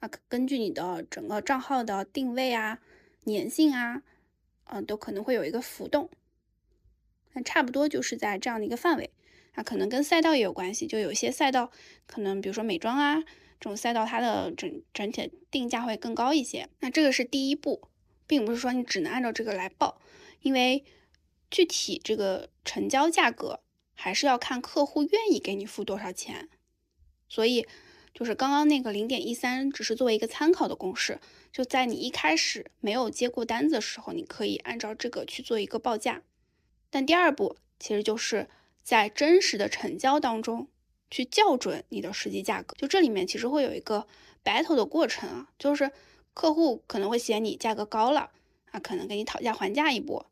[0.00, 0.10] 啊。
[0.28, 2.80] 根据你的整个账号的定位啊、
[3.24, 4.02] 粘性啊，
[4.64, 6.10] 嗯，都可能会有一个浮动。
[7.32, 9.10] 那差不多就是在这样的一个范围。
[9.54, 11.70] 那可能跟赛道也有关系，就有些赛道
[12.06, 13.24] 可能，比如说美妆啊。
[13.60, 17.88] 这种赛道它的整整体定价会更高一些，那这个是第一步，
[18.26, 20.00] 并不是说你只能按照这个来报，
[20.40, 20.82] 因为
[21.50, 23.60] 具体这个成交价格
[23.92, 26.48] 还是要看客户愿意给你付多少钱，
[27.28, 27.66] 所以
[28.14, 31.20] 就是刚刚那个零点一三只是作为一个参考的公式，
[31.52, 36.22] 就在你一开始没有接过单子的时候，你可以按照这个去做一个报价，
[36.88, 38.48] 但第二步其实就是
[38.82, 40.68] 在真实的成交当中。
[41.10, 44.06] 去校准你的实际价格，就这里面其实会有一个
[44.44, 45.90] battle 的过程啊，就是
[46.32, 48.30] 客户可能会嫌你价格高了
[48.70, 50.30] 啊，可能跟你讨价还价一波，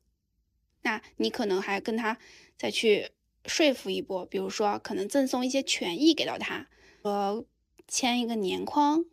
[0.82, 2.16] 那你可能还跟他
[2.56, 3.10] 再去
[3.44, 6.68] 说服一波，比如说可能赠送一些权益给到他，
[7.02, 7.44] 呃，
[7.88, 9.04] 签一个年框，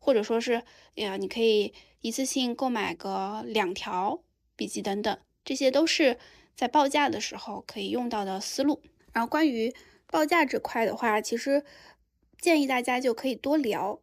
[0.00, 4.22] 或者说是呀，你可以一次性购买个两条
[4.56, 6.18] 笔记等等，这些都是
[6.56, 8.82] 在报价的时候可以用到的思路。
[9.12, 9.74] 然后关于
[10.10, 11.64] 报价这块的话，其实
[12.40, 14.00] 建议大家就可以多聊，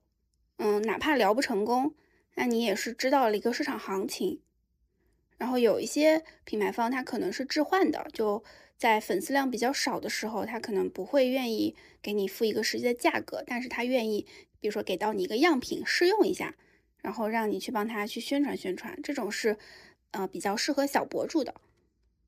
[0.57, 1.95] 嗯，哪怕聊不成功，
[2.35, 4.39] 那你也是知道了一个市场行情。
[5.37, 8.43] 然后有一些品牌方他可能是置换的，就
[8.77, 14.27] 在粉丝量比较少的时候，他可能不会愿意给你付一个实际的价格，但是他愿意，
[14.59, 16.55] 比如说给到你一个样品试用一下，
[17.01, 19.57] 然后让你去帮他去宣传宣传，这种是
[20.11, 21.55] 呃比较适合小博主的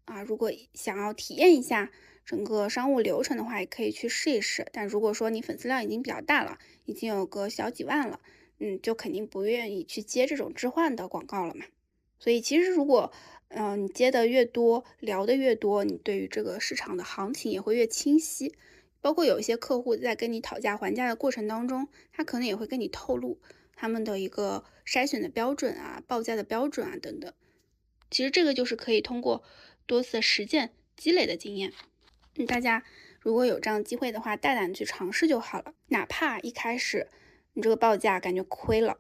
[0.06, 0.24] 啊。
[0.24, 1.92] 如果想要体验一下。
[2.28, 4.68] 整个商务流程的话，也可以去试一试。
[4.74, 8.20] 但如果说你粉丝量已经比较大了，已经有个小几万了，
[8.60, 11.64] 嗯，就肯定不愿意去接这种置换的广告了嘛。
[12.20, 13.14] 所以其实如果，
[13.48, 18.54] 嗯，你接的越多，聊的越多，你对于这个市场的行情也会越清晰。
[19.00, 23.40] 包括有一些客户在跟你讨价还价的过程当中，他可能也会跟你透露
[23.74, 27.32] 他们的一个筛选的标准啊、报价的标准啊等等。
[28.12, 29.44] 其实这个就是可以通过
[29.86, 31.72] 多次实践积累的经验。
[32.46, 32.84] 大家
[33.20, 35.74] 如果有这样机会的话，大胆去尝试就好了。
[35.88, 37.08] 哪怕一开始
[37.54, 39.00] 你这个报价感觉亏了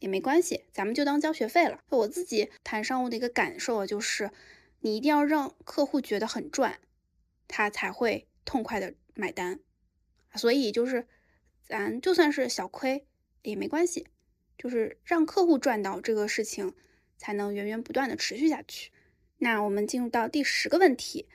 [0.00, 1.80] 也没关系，咱们就当交学费了。
[1.88, 4.30] 我自己谈商务的一个感受就是，
[4.80, 6.78] 你一定要让客户觉得很赚，
[7.48, 9.58] 他才会痛快的买单。
[10.34, 11.06] 所以就是
[11.62, 13.06] 咱就算是小亏
[13.42, 14.06] 也没关系，
[14.58, 16.74] 就是让客户赚到这个事情
[17.16, 18.92] 才能源源不断的持续下去。
[19.38, 21.26] 那我们进入到第十个问题。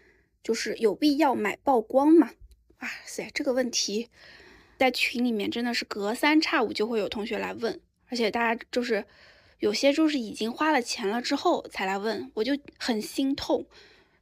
[0.44, 2.32] 就是有必要买曝光吗？
[2.80, 4.10] 哇塞，这个问题
[4.78, 9.06] 在群里面真的是隔三差五就会有同学来问，而且大家就是
[9.60, 13.66] 有些就是已经花了钱了之后才来问，我就很心痛，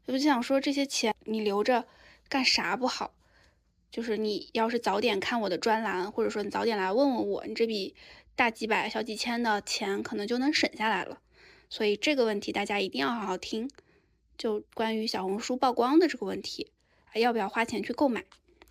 [0.05, 1.85] 我就想说这些钱你留着
[2.27, 3.13] 干啥不好？
[3.89, 7.95] 就是你要是早点看我的专栏，或者说你早点来问问我，你这笔
[8.35, 11.21] 大几百小几千的钱可能就能省下来了。
[11.69, 13.69] 所以这个问题大家一定要好好听。
[14.39, 16.71] 就关于小红书曝光的这个问题，
[17.13, 18.23] 要不要花钱去购买？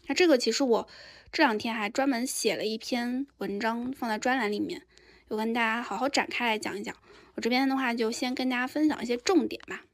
[0.06, 0.88] 那这个其实我
[1.30, 4.86] 这两天还专门写了一篇文章放在专栏里面，
[5.28, 6.96] 有跟大家好好展开来讲一讲。
[7.34, 9.84] 我这边的话就先跟大家分享一些重点吧。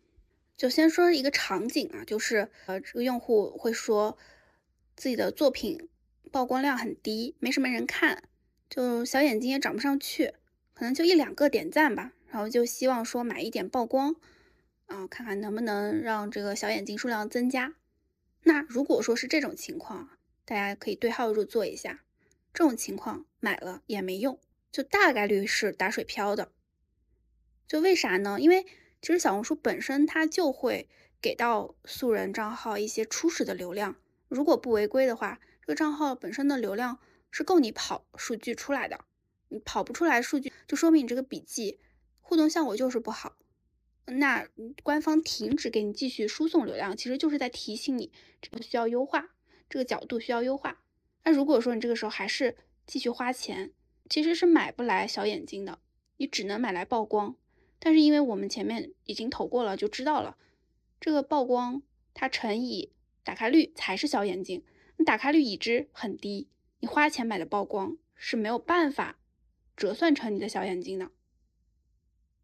[0.57, 4.17] 就先说一个场景啊，就是呃这个用户会说
[4.95, 5.89] 自己的作品
[6.31, 8.23] 曝光量很低，没什么人看，
[8.71, 10.35] 就小眼睛也涨不上去，
[10.73, 14.15] 可能就一两个点赞吧，然后就希望说买一点曝光。
[14.87, 17.75] 啊，看看能不能让这个小眼睛数量增加。
[18.43, 20.11] 那如果说是这种情况，
[20.45, 22.05] 大家可以对号入座一下。
[22.53, 24.39] 这种情况买了也没用，
[24.71, 26.53] 就大概率是打水漂的。
[27.67, 28.39] 就为啥呢？
[28.39, 28.65] 因为
[29.01, 30.89] 其实小红书本身它就会
[31.21, 33.97] 给到素人账号一些初始的流量。
[34.29, 36.99] 如果不违规的话，这个账号本身的流量
[37.31, 39.05] 是够你跑数据出来的。
[39.49, 41.81] 你跑不出来数据，就说明你这个笔记
[42.21, 43.37] 互动效果就是不好。
[44.07, 44.47] 那
[44.83, 48.13] 官方停止给你继续输送流量，其实就是在提醒你
[48.43, 49.35] 这个需要优化，
[49.71, 50.83] 这个角度需要优化。
[51.23, 52.55] 那如果说你这个时候还是
[52.87, 53.73] 继续花钱，
[54.11, 55.79] 其实是买不来小眼睛的，
[56.19, 57.35] 你只能买来曝光。
[57.79, 60.37] 但是因为我们前面已经投过了，就知道了
[61.01, 64.63] 这个曝光它乘以打开率才是小眼睛。
[64.99, 69.19] 你打开率已知很低，你花钱买的曝光是没有办法
[69.75, 71.11] 折算成你的小眼睛的。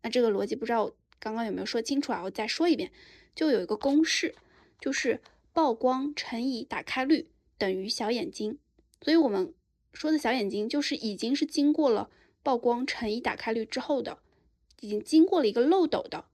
[0.00, 0.94] 那这个逻辑不知道。
[1.20, 2.22] 刚刚有没有说清楚啊？
[2.24, 2.90] 我再说一遍，
[3.34, 4.34] 就有一个公式，
[4.80, 5.20] 就是
[5.52, 7.28] 曝光乘以打开率
[7.58, 8.58] 等于小眼睛。
[9.02, 9.54] 所以我们
[9.92, 12.10] 说的小眼睛，就是已经是经过了
[12.42, 14.18] 曝光乘以打开率之后的，
[14.80, 16.24] 已经经过了一个漏斗的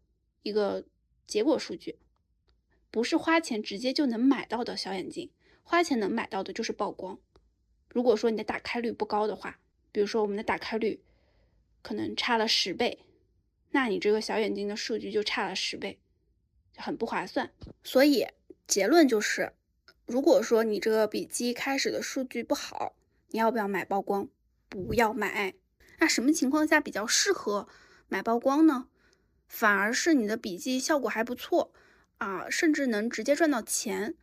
[0.43, 0.85] 一个
[1.27, 1.99] 结果数据，
[2.93, 5.31] 不是花钱直接就能买到的小眼睛。
[5.65, 7.19] 花钱能买到的就是曝光。
[7.89, 9.59] 如果说你的打开率不高的话，
[9.91, 11.01] 比如说我们的打开率
[11.83, 13.01] 可能差了十倍。
[13.77, 15.99] 那你这个小眼睛的数据就差了十倍，
[16.79, 17.51] 很不划算。
[17.85, 18.27] 所以
[18.67, 19.53] 结论就是，
[20.07, 22.95] 如果说你这个笔记开始的数据不好，
[23.29, 24.31] 你要不要买曝光？
[24.71, 25.53] 不要买。
[25.99, 27.69] 那什么情况下比较适合
[28.09, 28.89] 买曝光呢？
[29.47, 31.71] 反而是你的笔记效果还不错
[32.17, 34.15] 啊，甚至能直接赚到钱。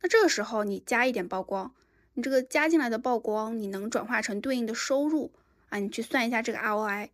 [0.00, 1.72] 那这个时候你加一点曝光，
[2.14, 5.32] 你这个加进来的曝光，你能转化成对应的收入
[5.68, 5.78] 啊？
[5.78, 7.10] 你去算一下这个 ROI，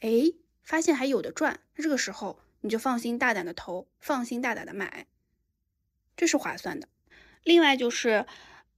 [0.00, 0.32] 哎。
[0.66, 5.06] 发现还有的赚，那这个时候你就放心大胆的投，放心大胆的买，
[6.16, 6.88] 这是划算的。
[7.44, 8.26] 另外就是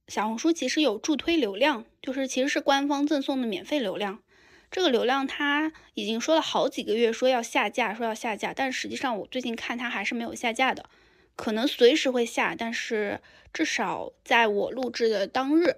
[0.07, 4.21] 小红书其实有助推流量，就是其实是官方赠送的免费流量。
[4.69, 10.87] 这个流量它已经说了好几个月说要下架，说要下架，但实际上我最近看它还是没有下架的，
[11.35, 13.19] 可能随时会下，但是
[13.51, 15.77] 至少在我录制的当日，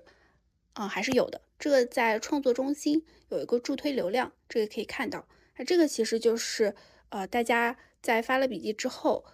[0.74, 1.40] 啊还是有的。
[1.58, 5.26] 这个在创作中心有一个助推流量，这个可以看到。
[5.58, 6.74] 那这个其实就是，
[7.10, 9.26] 呃，大家在发了笔记之后，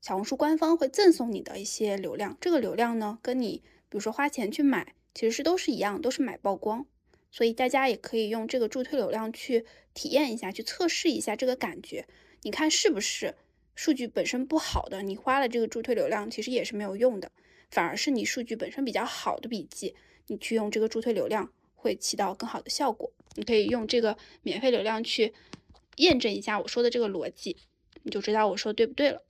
[0.00, 2.36] 小红书官方会赠送你的一些流量。
[2.40, 6.86] 这个流量呢，跟你比如说花钱去买，其实是都是一样，都是买曝光。
[7.30, 9.64] 所以大家也可以用这个助推流量去
[9.94, 12.06] 体验一下，去测试一下这个感觉。
[12.42, 13.34] 你看是不是
[13.74, 17.30] 数据本身不好的，你花了这个助推流量，其实也是没有用的。
[17.70, 19.94] 反而是你数据本身比较好的笔记，
[20.26, 21.50] 你去用这个助推流量。
[21.84, 23.12] 会起到更好的效果。
[23.34, 25.32] 你可以用这个免费流量去
[25.96, 27.56] 验证一下我说的这个逻辑，
[28.02, 29.22] 你就知道我说的对不对了。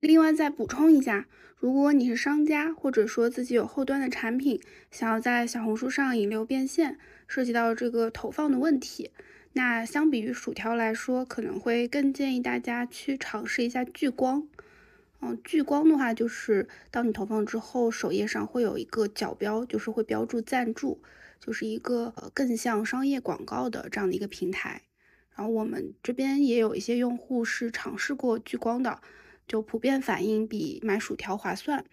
[0.00, 9.10] 另外再补充一下，如果你是商家，或者说自己有后端的产品，想要在小红书上引流变现，涉及到这个投放的问题，
[9.54, 14.46] 那相比于薯条来说，可能会更建议大家去尝试一下聚光。
[15.20, 21.02] 嗯，聚光的话，就是当你投放之后，首页上会有一个角标，就是会标注赞助。
[21.40, 24.82] 就是一个呃更像商业广告的这样的一个平台，
[25.34, 29.00] 然后我们这边也有一些用户是尝试过聚光的，
[29.46, 31.84] 就普遍反映比买薯条划算，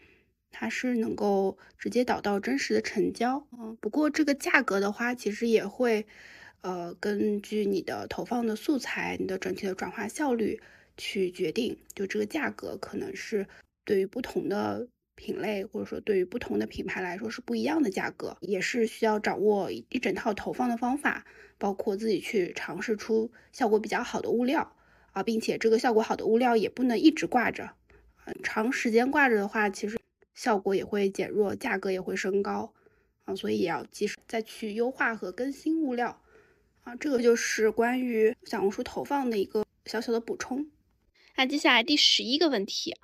[0.51, 3.47] 它是能够直接导到真实的成交。
[3.57, 6.05] 嗯，不过这个价格的话，其实也会
[6.61, 10.59] 呃根据你的投放的素材、你的整体的转化效率
[10.97, 13.47] 去决定，就这个价格可能是
[13.83, 14.87] 对于不同的。
[15.15, 21.25] 品类或者说对于不同的品牌来说是不一样的价格，也是需要掌握一整套投放的方法，
[21.57, 24.75] 包括自己去尝试出效果比较好的物料
[25.13, 27.71] 啊，并且这个效果好的物料也不能一直挂着，
[28.43, 29.97] 长时间挂着的话，其实
[30.33, 32.73] 效果也会减弱，价格也会升高
[33.23, 36.21] 啊，所以也要及时再去优化和更新物料
[36.83, 36.95] 啊。
[36.97, 40.69] 这个就是关于小红书投放的一个小小的补充。
[41.37, 42.95] 那接下来第十一个问题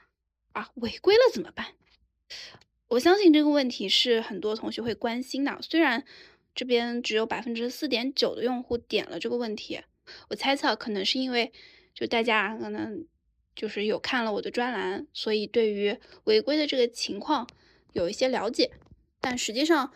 [0.52, 1.67] 啊，违规了怎么办？
[2.89, 5.58] 我相信这个问题是很多同学会关心的。
[5.62, 6.04] 虽然
[6.54, 9.82] 这边只有百分之四点九的用户点了这个问题，
[10.30, 11.52] 我猜测可能是因为
[11.94, 13.06] 就大家可能
[13.56, 17.48] 就是有看了我的专栏，所以对于违规的这个情况
[17.94, 18.71] 有一些了解。
[19.19, 19.92] 但实际上，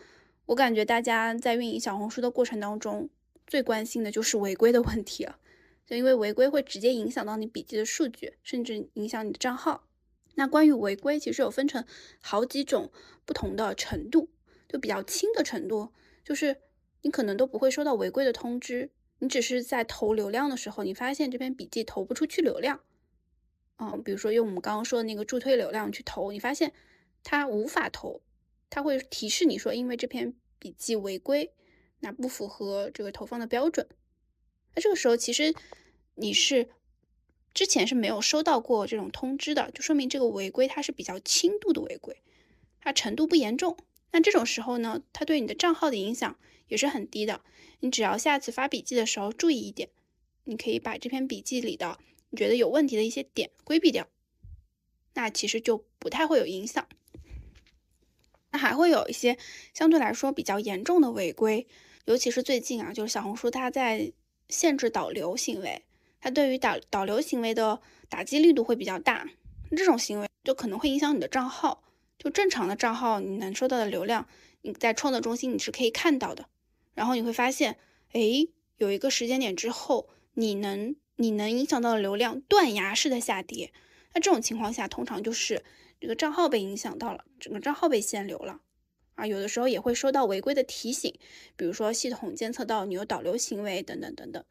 [0.46, 3.10] 我感觉大家在运营小红书的过程当中，
[3.46, 5.38] 最关心的就是违规的问题了。
[5.84, 9.85] 就因为违规会直接影响到你笔记的数据，甚至影响你的账号。
[10.38, 11.84] 那关于违规，其实有分成
[12.20, 12.92] 好几种
[13.24, 14.28] 不同的程度，
[14.68, 16.58] 就比较轻的程度，就是
[17.00, 22.80] 你可能都不会收到违规的通知，你只是在投流量的时候，你发现这篇笔记投不出去流量，
[23.78, 26.72] 嗯，比如说用我们刚刚说的那个助推流量去投，你发现
[27.24, 28.20] 它无法投，
[28.68, 31.54] 它会提示你说，因为这篇笔记违规，
[32.00, 33.88] 那不符合这个投放的标准，
[34.74, 35.54] 那这个时候其实
[36.14, 36.68] 你是。
[37.56, 42.20] 之前是没有收到过这种通知的，就说明这个违规它是比较轻度的违规，
[42.82, 43.78] 它程度不严重。
[44.12, 46.38] 那这种时候呢，它对你的账号的影响
[46.68, 47.40] 也是很低的。
[47.80, 49.88] 你只要下次发笔记的时候注意一点，
[50.44, 51.98] 你可以把这篇笔记里的
[52.28, 54.06] 你觉得有问题的一些点规避掉，
[55.14, 56.86] 那其实就不太会有影响。
[58.50, 59.38] 那还会有一些
[59.72, 61.66] 相对来说比较严重的违规，
[62.04, 64.12] 尤其是最近啊，就是小红书它在
[64.50, 65.85] 限制导流行为，
[66.26, 69.28] 它对于导导流行为的打击力度会比较大。
[69.70, 71.84] 这种行为就可能会影响你的账号。
[72.18, 74.26] 就正常的账号，你能收到的流量，
[74.62, 76.48] 你在创作中心你是可以看到的。
[76.94, 77.78] 然后你会发现，
[78.10, 78.20] 哎，
[78.78, 83.72] 有一个时间点之后，你能你能影响到的流量断崖式的下跌。
[84.12, 85.62] 那这种情况下，通常就是
[86.00, 88.60] 这个账号被影响到了，整个账号被限流了
[89.14, 89.24] 啊。
[89.24, 91.16] 有的时候也会收到违规的提醒，
[91.54, 94.44] 比如说系统监测到你有导流行为等等等等。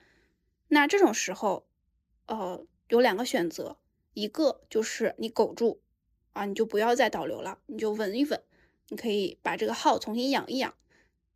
[0.76, 1.66] 那这种时候，
[2.28, 3.78] 呃，有两个选择，
[4.14, 5.82] 一个就是你苟住。
[6.34, 8.44] 啊，你就不要再导流了，你就稳一稳，
[8.90, 10.74] 你可以把这个号重新养一养。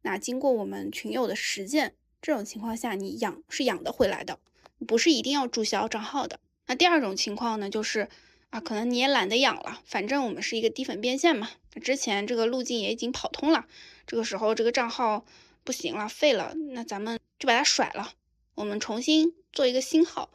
[0.01, 4.39] 那经过我们群友的实践，这种情况下你养是养得回来的，
[4.85, 6.41] 不是一定要注销账号的。
[6.67, 8.09] 那第二种情况呢，就是
[8.49, 11.49] 啊，可能你也懒得养了，反正我们是一个低粉变现嘛，
[11.81, 13.67] 之前这个路径也已经跑通了，
[14.05, 15.23] 这个时候这个账号
[15.63, 18.11] 不行了，废了，那咱们就把它甩了，
[18.59, 20.29] 我们重新做一个新号。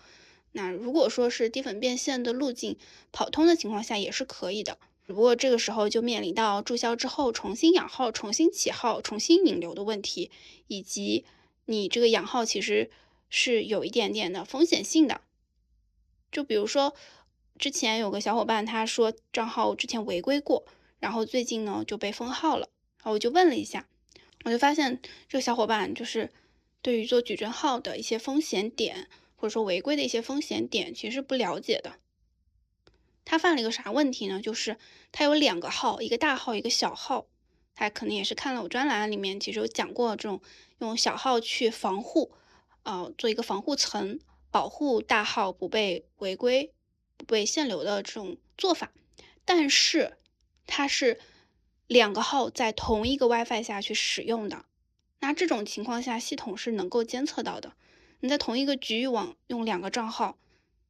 [0.53, 2.79] 那如果说是低粉变现的路径
[3.12, 10.31] 跑通的情况下，也是可以的，只不过这个时候就面临到注销之后重新养号、重新起号、重新引流的问题，
[10.68, 11.27] 以及
[11.66, 12.91] 你这个养号其实
[13.29, 15.20] 是有一点点的风险性的。
[16.33, 16.95] 就比如说
[17.59, 20.64] 之前有个小伙伴他说账号之前违规过，
[20.99, 23.87] 然后最近呢就被封号了，然后我就问了一下，
[24.45, 26.31] 我就发现这个小伙伴就是
[26.85, 29.09] 对于做矩阵号的一些风险点。
[29.37, 31.99] 或者说违规的一些风险点，其实是不了解的。
[33.26, 34.41] 他犯了一个啥问题呢？
[34.41, 34.78] 就是
[35.12, 37.26] 他有两个号，一个大号，一个小号。
[37.74, 40.41] 他可能也是看了我专栏里面，其实有讲过这种
[40.78, 42.32] 用小号去防护，
[42.85, 44.18] 呃，做一个防护层，
[44.51, 46.72] 保护大号不被违规、
[47.18, 48.93] 不被限流的这种做法。
[49.45, 50.16] 但是
[50.66, 51.20] 他是
[51.87, 54.64] 两个号在同一个 WiFi 下去使用的，
[55.27, 57.72] 那这种情况下，系统是能够监测到的。
[58.20, 60.37] 你在同一个局域网用两个账号，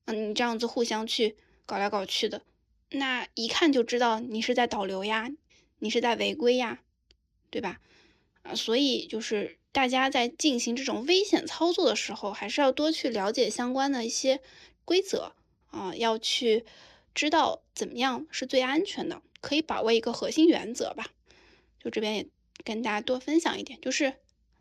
[0.07, 2.43] 嗯，你这样子互相去搞来搞去的，
[2.91, 5.31] 那一看就知道你是在导流呀，
[5.79, 6.81] 你是在违规呀，
[7.49, 7.79] 对吧？
[8.43, 14.41] 啊，所以就是大家在进行这种危险操作的时候，还是要多去了解相关的一些
[14.85, 15.37] 规则
[15.71, 16.65] 啊，要去
[17.15, 21.07] 知道怎么样是最安全的，可以把握一个核心原则吧。
[21.79, 22.27] 就这边也
[22.65, 24.15] 跟大家多分享一点，就是。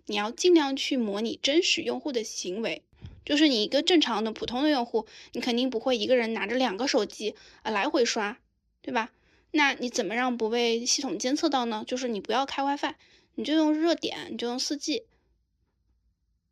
[0.05, 2.83] 你要尽量去模拟真实用户的行为，
[3.23, 8.37] 就是你一个正常的普通的用户，你肯定不会一个人拿着两个手机啊来回刷，
[8.81, 9.11] 对吧？
[9.51, 11.83] 那你怎么让不被系统监测到呢？
[11.87, 12.95] 就是你不要开 WiFi，
[13.35, 15.03] 你就用热点，你就用 4G。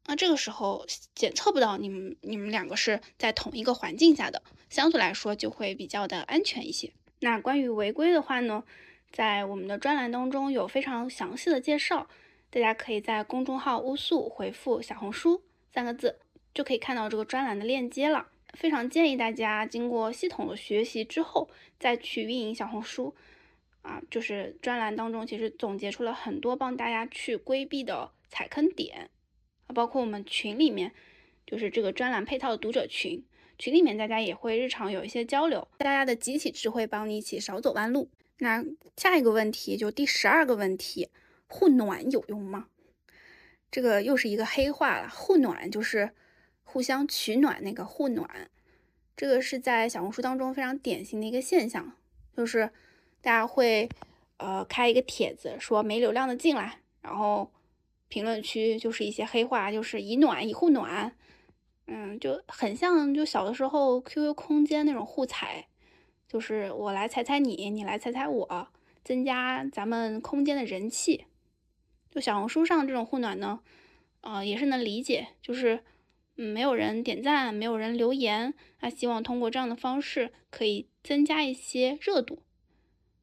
[0.05, 6.91] 那这个时候检测不到你们你们两个是在同一个环境下的，相对来说就会比较的安全一些。
[7.19, 8.63] 那关于违规的话呢，
[9.11, 12.07] 在我们的专栏当中有非常详细的介绍。
[12.51, 15.41] 大家可以在公众号“乌素”回复“小红书”
[15.73, 16.19] 三个字，
[16.53, 18.27] 就可以看到这个专栏的链接了。
[18.55, 21.49] 非常建议大家经过系统的学习之后
[21.79, 23.15] 再去运营小红书
[23.81, 29.09] 啊，就是专栏当中其实总结出了很多帮大家去规避的踩坑点
[29.67, 30.91] 啊，包括我们群里面
[31.47, 33.23] 就是这个专栏配套的读者群，
[33.57, 38.09] 群里面大家也会日常有一些交流，大家的集体智慧帮你一起少走弯路。
[38.39, 38.61] 那
[38.97, 41.07] 下一个问题就第十二个问题。
[41.51, 42.67] 护暖有用吗？
[43.69, 45.09] 这个又是一个黑话了。
[45.09, 46.11] 护暖就是
[46.63, 48.49] 互相取暖，那个护暖，
[49.17, 51.97] 这个是在小红书当中非常典型的一个现象，
[52.35, 52.71] 就是
[53.21, 53.89] 大家会
[54.37, 57.51] 呃开一个帖子说没流量的进来，然后
[58.07, 61.13] 评论区就是一些黑话，就是以暖以护暖，
[61.87, 65.67] 嗯，就很像就小的时候 QQ 空间那种互踩，
[66.29, 68.67] 就是我来踩踩你，你来踩踩我，
[69.03, 71.25] 增加咱们空间的人气。
[72.11, 73.61] 就小红书上这种护暖呢，
[74.19, 75.83] 呃，也是能理解，就是
[76.35, 82.43] 嗯，没有人点赞，没有人留言，那希望通过这样的方式可以增加一些热度。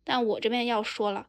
[0.05, 1.29] 但我这边要说了，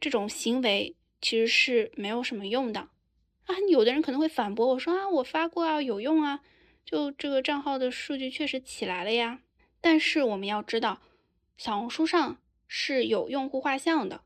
[0.00, 3.54] 这种行为其实是没有什么用的啊。
[3.68, 6.40] 有的人可能会反驳我说啊，我发过啊，有用啊，
[6.86, 9.40] 就这个账号的数据确实起来了呀。
[9.82, 11.02] 但是我们要知道，
[11.58, 14.22] 小红书上是有用户画像的。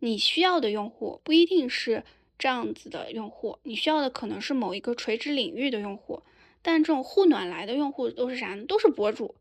[0.00, 2.04] 你需要的用户不一定是
[2.38, 6.22] 这样子的用户，你需要的可能是某一个垂直领域的用户。
[6.62, 8.64] 但这种护暖来的用户都是啥呢？
[8.66, 9.36] 都是博主，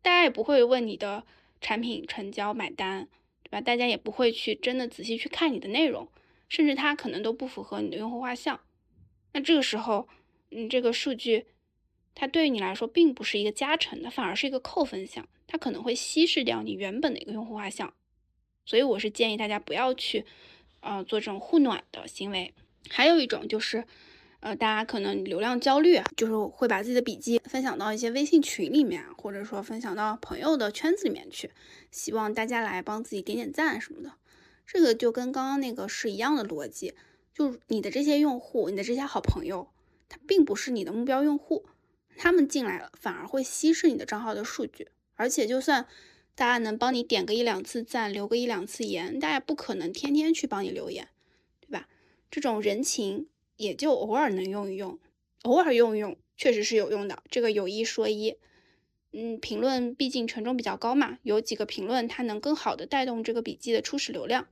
[0.00, 1.24] 大家也不会问你的
[1.60, 3.06] 产品成交买单，
[3.42, 3.60] 对吧？
[3.60, 6.08] 大家也不会去真的仔细去看你的内容，
[6.48, 8.60] 甚至它可能都不符合你的用户画像。
[9.34, 10.08] 那这个时候，
[10.48, 11.46] 你，这个数据
[12.14, 17.92] 它对于你来说并不是一个加成的，反而是一个扣分项，它可能会稀释掉你原本的一个用户画像。
[18.64, 20.24] 所以我是建议大家不要去，
[20.80, 22.54] 呃，做这种护暖的行为。
[22.88, 23.84] 还有一种就是。
[24.40, 31.50] 呃，大家可能流量焦虑啊，就是会把自己的笔记分享到一些微信群里面，或者说分享到朋友的圈子里面去，
[31.90, 34.12] 希望大家来帮自己点点赞什么的。
[34.66, 36.92] 这个就跟刚刚那个是一样的逻辑，
[37.32, 39.70] 就你的这些用户，你的这些好朋友，
[40.10, 41.64] 他并不是你的目标用户，
[42.18, 44.88] 他们进来了反而会稀释你的账号的数据。
[45.14, 45.86] 而且就算
[46.34, 51.08] 大家能帮你点个一两次赞，留个一两次言，大家不可能天天去帮你留言，
[51.60, 51.88] 对吧？
[52.30, 53.28] 这种人情。
[53.56, 54.98] 也就偶尔能用一用，
[55.42, 57.22] 偶尔用一用，确实是有用的。
[57.30, 58.36] 这个有一说一，
[59.12, 64.48] 嗯，评论毕竟权重比较高嘛，有几个评论它能更好的带动这个笔记的初始流量，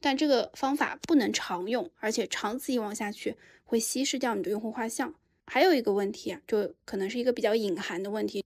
[0.00, 5.14] 但这个方法不能常用，而且长此以往下去会稀释掉你的用户画像。
[5.46, 8.42] 还有一个问题啊，就可能是一个比较隐含的问题，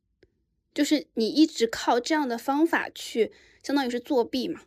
[0.74, 4.62] 就是你一直靠这样的方法去，相当于是作弊嘛。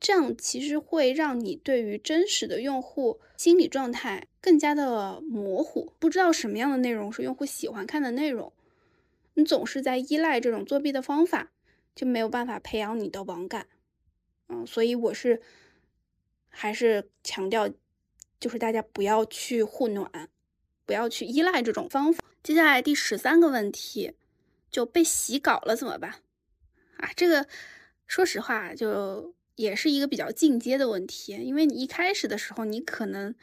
[0.00, 8.52] 这样其实会让你对于真实的用户心理状态更加的模糊，不知道什么样的内容是用户喜欢看的内容。
[9.34, 11.50] 你总是在依赖这种作弊的方法，
[11.96, 13.66] 就没有办法培养你的网感。
[14.48, 15.42] 嗯，所以我是
[16.48, 17.68] 还是强调，
[18.38, 20.28] 就是大家不要去护暖，
[20.86, 22.22] 不要去依赖这种方法。
[22.42, 24.12] 接下来第十三个问题，
[24.70, 26.22] 就被洗稿了怎么办？
[26.98, 27.46] 啊，这个
[28.06, 29.34] 说实话就。
[29.58, 33.34] 也是一个比较进阶的问题，因为你一开始的时候，你可能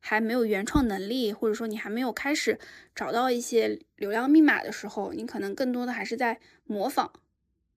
[0.00, 2.58] 还没有原创能力，或者说你还没有开始
[2.94, 7.12] 找到一些流量密码的时候，你可能更多的还是在模仿。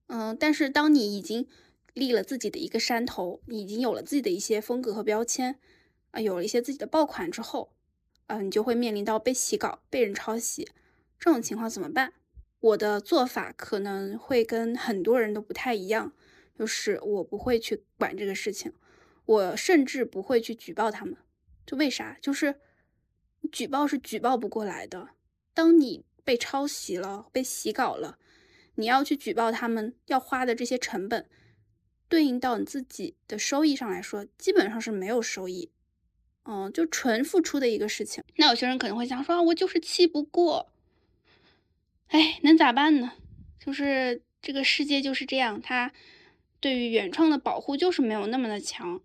[0.06, 1.46] 嗯，但是当你已经
[1.92, 5.58] 立了自己的一个山头，你已经有了自己的一些风格和标签，
[6.12, 7.74] 啊，有了一些自己的爆款之后，
[8.28, 10.66] 嗯，你就会面临到被洗稿、被人抄袭
[11.18, 12.14] 这种情况怎么办？
[12.62, 16.14] 我的做法可能会跟很多人都不太一样。
[16.58, 18.72] 就是我不会去管这个事情，
[19.24, 21.16] 我甚至不会去举报他们。
[21.66, 22.18] 就为啥？
[22.20, 22.60] 就是
[23.50, 25.08] 举报是举报不过来的。
[25.54, 28.18] 当你被抄袭了、被洗稿了，
[28.76, 31.26] 你要去举报他们，要花的这些成本，
[32.08, 35.72] 对应到你自己的收益上来说，基本上是没有收益。
[36.44, 38.22] 嗯，就纯付出的一个事情。
[38.36, 40.71] 那有些人可能会想说，我就是气不过。
[42.12, 43.12] 哎，能咋办呢？
[43.58, 45.92] 就是这个世界就是这样，它。
[46.60, 49.00] 对于原创的保护就是没有那么的强，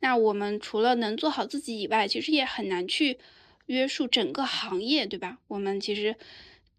[0.00, 3.18] 那我们除了能做好自己以外，其实也很难去
[3.64, 5.38] 约束整个行业，对吧？
[5.48, 6.16] 我们其实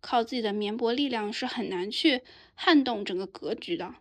[0.02, 2.22] 靠自己的绵薄力量是很难去
[2.54, 3.96] 撼动整个格局的。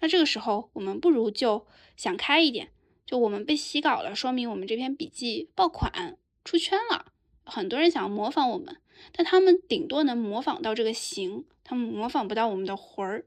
[0.00, 2.70] 那这个时候，我们不如就想开一点，
[3.04, 6.16] 就我们被洗稿了，说明我们这篇笔记爆款
[6.46, 7.12] 出圈了，
[7.44, 8.78] 很多人想要模仿我们，
[9.12, 13.24] 但他们顶多能模仿到这个形，他们模仿不到我们的魂儿。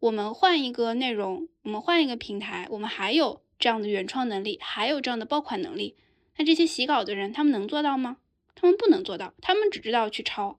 [0.00, 5.96] 我们换一个内容，我们换一个平台，我们还有这样的原创能力，还有这样的爆款能力。
[6.36, 8.18] 那这些洗稿的人，他们能做到吗？
[8.54, 10.58] 他们不能做到，他们只知道去抄。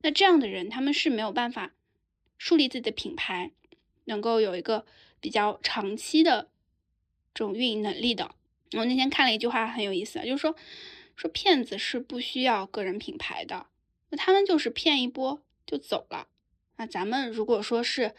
[0.00, 1.72] 那这样的人，他们是没有办法
[2.38, 3.52] 树立自己的品牌，
[4.04, 4.84] 能够有一个
[5.20, 6.48] 比较长期的
[7.34, 8.34] 这种运营能力的。
[8.72, 10.56] 我那天看了一句话很有意思，就是说，
[11.22, 13.68] 说骗子是不需要个人品牌的，
[14.10, 16.26] 那他们就是骗一波就走了。
[16.78, 18.12] 那咱们如果说是，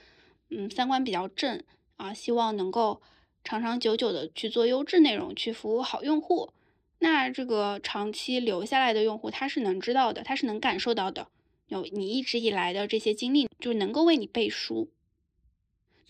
[0.49, 1.61] 嗯，三观比较正
[1.97, 3.01] 啊，希望能够
[3.43, 6.53] 长长久久的去做优质内容，去服务好用户，
[6.99, 11.27] 那这个长期留下来的用户他是能知道的，他是能感受到的，
[11.67, 14.89] 有你一直以来的这些经历，就能够为你背书，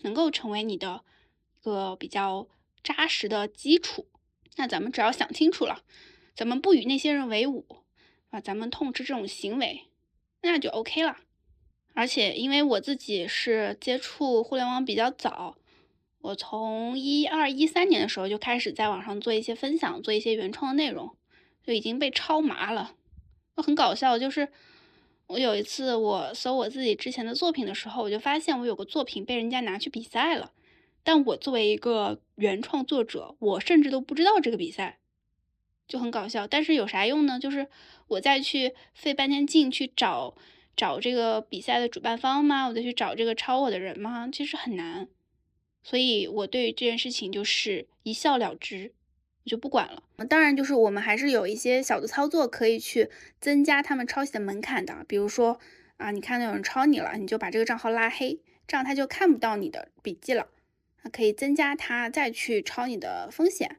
[0.02, 1.02] 能够成为你的
[1.60, 2.46] 一个比较
[2.84, 4.06] 扎实的基础。
[4.54, 5.82] 那咱们只要想清楚了，
[6.34, 7.64] 咱们不与那些人为伍
[8.30, 9.82] 啊，咱们痛斥这种行为，
[10.42, 11.18] 那就 OK 了。
[11.94, 15.56] 而且，因为我自己是接触互联网比较早，
[16.20, 21.16] 我从一二一三年的时候就开始在网上做一些分享，做一些原创的内容，
[21.62, 22.96] 就已经被抄麻了。
[23.54, 24.48] 很搞笑，就是
[25.28, 30.50] 我有一次我搜我自己之前的作品的时候，我就发现我有个作品被人家拿去比赛了，
[31.04, 34.98] 但我作为一个原创作者，我甚至都不知道这个比赛，
[35.88, 36.46] 就很搞笑。
[36.46, 37.38] 但是有啥用呢？
[37.38, 37.66] 就是
[38.08, 40.34] 我再去费半天劲去找。
[40.76, 42.66] 找这个比赛的主办方吗？
[42.66, 44.28] 我再去找这个抄我的人吗？
[44.32, 45.06] 其实很难，
[45.84, 48.92] 所以我对这件事情就是一笑了之，
[49.44, 50.02] 我就不管了。
[50.28, 53.08] 当然，就是我们还是有一些小的操作可以去
[53.40, 55.04] 增加他们抄袭的门槛的。
[55.06, 55.60] 比如说
[55.96, 60.48] 啊，你看到有人抄你了，你就把这个账号拉黑，这样他就看不到你的笔记了。
[61.12, 63.76] 可以增加他再去抄你的风险。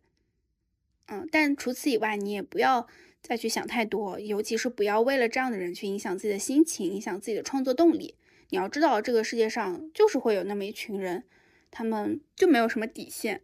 [1.08, 2.88] 嗯，但除此以外，你也不要
[3.22, 8.16] 再去想太多，尤其是不要为了这样的人去影响自己的心情，影响自己的创作动力。
[8.50, 11.24] 你要知道，这个世界上就是会有那么一群人，
[11.72, 13.42] 他们就没有什么底线。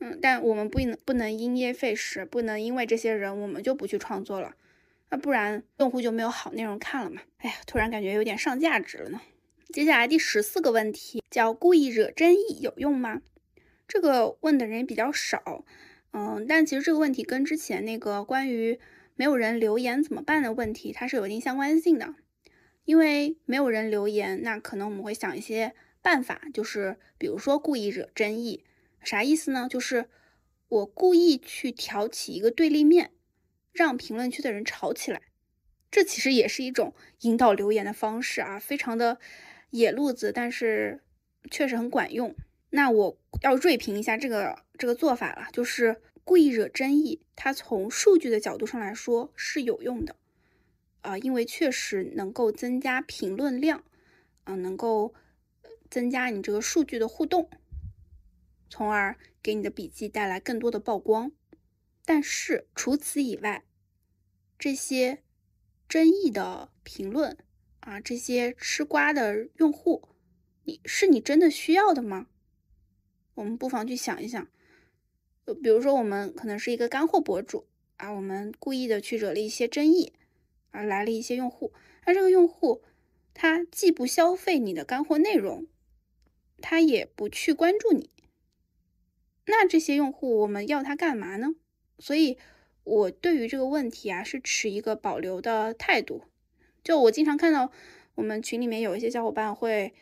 [0.00, 4.56] 嗯，但我们不能不能因噎废食，不能因为这些人我们就不去创作了，
[5.10, 7.22] 那不然用户就没有好内容看了嘛？
[7.38, 9.20] 哎呀，突然感觉有点上价值了呢。
[9.72, 13.22] 接下来第十四个问题叫故意惹争议有用吗？
[13.86, 15.64] 这个问的人比较少，
[16.16, 18.78] 嗯，但其实这个问题跟之前那个关于
[19.16, 22.14] 没有人留言怎么办的问题，它是有一定相关性的。
[22.84, 28.62] 因为没有人留言，那可能我们会想一些办法，就是比如说故意惹争议，
[29.02, 29.66] 啥意思呢？
[29.68, 30.06] 就是
[30.68, 33.10] 我故意去挑起一个对立面，
[33.72, 35.22] 让评论区的人吵起来，
[35.90, 39.18] 这其实也是一种引导留言的方式啊，非常的。
[39.70, 41.02] 野路子，但是
[41.50, 42.36] 确实很管用。
[42.76, 47.20] 那我要锐评一下这个这个做法了，就是故意惹争议。
[47.36, 50.16] 它从数据的角度上来说是有用的，
[51.02, 53.84] 啊，因为确实能够增加评论量，
[54.42, 55.14] 啊，能够
[55.88, 57.48] 增加你这个数据的互动，
[58.68, 61.30] 从而给你的笔记带来更多的曝光。
[62.04, 63.62] 但是除此以外，
[64.58, 65.22] 这些
[65.88, 67.38] 争议的评论。
[67.78, 70.08] 啊，这些吃瓜的用户，
[70.64, 72.26] 你是你真的需要的吗？
[73.34, 74.46] 我们不妨去想一想。
[75.46, 77.66] 呃比如说，我们可能是一个干货博主
[77.96, 80.12] 啊，我们故意的去惹了一些争议，
[80.70, 81.72] 啊，来了一些用户。
[82.06, 82.82] 那这个用户
[83.34, 85.66] 他既不消费你的干货内容，
[86.62, 88.08] 他也不去关注你。
[89.46, 91.54] 那这些用户我们要他干嘛呢？
[91.98, 92.38] 所以，
[92.84, 96.22] 我对于这个问题啊，是持一个保留的态度。
[96.82, 97.70] 就我经常看到
[98.14, 99.92] 我们群里面有一些小伙伴会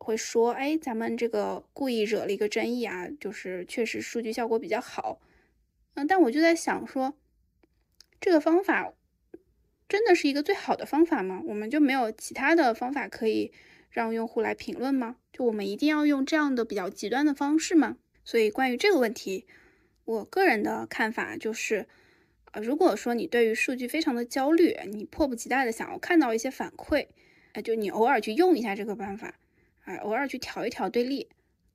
[0.00, 5.20] 会说，哎，咱们这个故意惹了一个争议啊，就是确实数据效果比较好，
[5.94, 7.14] 嗯，但我就在想说，
[8.20, 8.92] 这个方法
[9.86, 11.42] 真的是一个最好的方法吗？
[11.46, 13.52] 我们就没有其他的方法可以
[13.90, 15.16] 让用户来评论吗？
[15.32, 17.98] 就我们一定要用这样的比较极端的方式吗？
[18.24, 19.46] 所以关于这个问题，
[20.04, 21.86] 我个人的看法就是。
[22.52, 27.06] 啊，如果说你对于数据非常的焦虑，你迫不及待的想要看到一些反馈，
[27.52, 29.38] 哎，就你偶尔去用一下这个办法，
[29.84, 31.28] 啊，偶尔去调一调对立，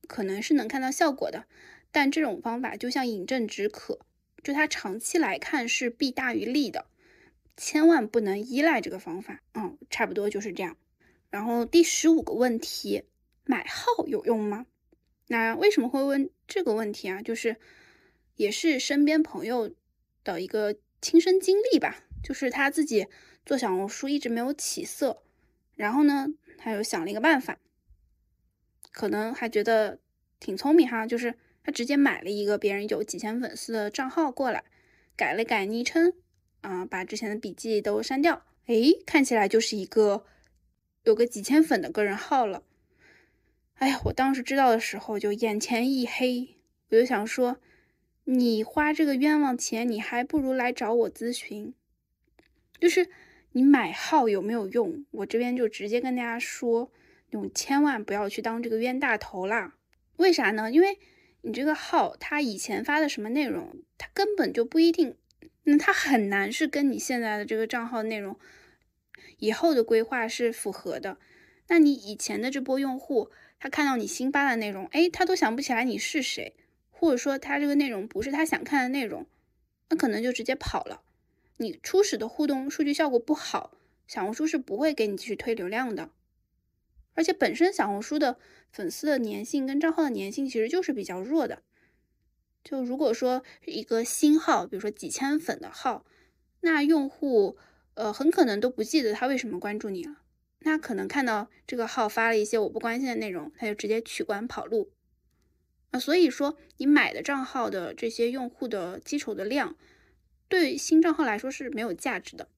[0.07, 1.45] 可能是能看到效果的。
[1.91, 3.99] 但这种方法就像饮鸩止渴，
[4.43, 6.85] 就它长期来看是弊大于利的，
[7.55, 9.41] 千万不能依赖这个方法。
[9.53, 10.77] 嗯，差不多就是这样。
[11.29, 13.03] 然后第十五个问题，
[13.45, 14.65] 买号有用吗？
[15.27, 17.21] 那为什么会问这个问题啊？
[17.21, 17.55] 就是
[18.35, 19.73] 也是身边朋友。
[20.25, 23.05] 的一个亲身经历吧，就是他自己
[23.45, 25.21] 做小红书一直没有起色，
[25.75, 27.59] 然后呢，他又想了一个办法，
[28.95, 29.99] 可能还觉得
[30.39, 34.63] 挺聪明哈，就是他直接买了一个别人有几千粉丝的账号过来，
[35.15, 36.13] 改了改昵称
[36.61, 38.75] 啊，把之前的笔记都删掉，哎，
[39.05, 40.25] 看起来就是一个
[41.03, 42.63] 有个几千粉的个人号了。
[43.75, 46.55] 哎呀，我当时知道的时候就眼前一黑，
[46.89, 47.57] 我就想说。
[48.27, 51.75] 你花这个冤枉钱，你还不如来找我咨询。
[52.79, 53.07] 就是
[53.51, 55.05] 你买号有没有用？
[55.11, 56.89] 我这边就直接跟大家说，
[57.31, 59.75] 你千万不要去当这个冤大头啦。
[60.17, 60.71] 为啥呢？
[60.71, 60.99] 因为
[61.41, 65.17] 你这个号，他以前发的什么内容，他根本就不一定，
[65.63, 68.37] 那他很难是跟你现在的这个账号内容
[69.37, 71.17] 以后的规划是符合的。
[71.67, 76.55] 那你以前的这波用户，他看到你新发的内容，哎，他都想不起来你是谁。
[76.97, 79.27] 或者说他这个内容不是他想看的内容，
[79.89, 81.01] 那可能就直接跑了。
[81.57, 86.09] 你初始的互动数据效果不好，小红书是不会给你继续推流量的。
[87.15, 88.37] 而且本身小红书的
[88.71, 91.63] 粉丝的粘性跟账号的粘性其实就是比较弱的。
[92.63, 96.05] 就如果说一个新号，比如说几千粉的号，
[96.61, 97.57] 那用户
[97.93, 100.21] 呃很可能都不记得他为什么关注你了。
[100.59, 104.91] 那可能看到这个号发了一些我不关心的内容，他就直接取关跑路。
[105.91, 109.77] 啊所以说，你买的账号的这些用户的基础的量，
[110.47, 112.49] 对新账号来说是没有价值的。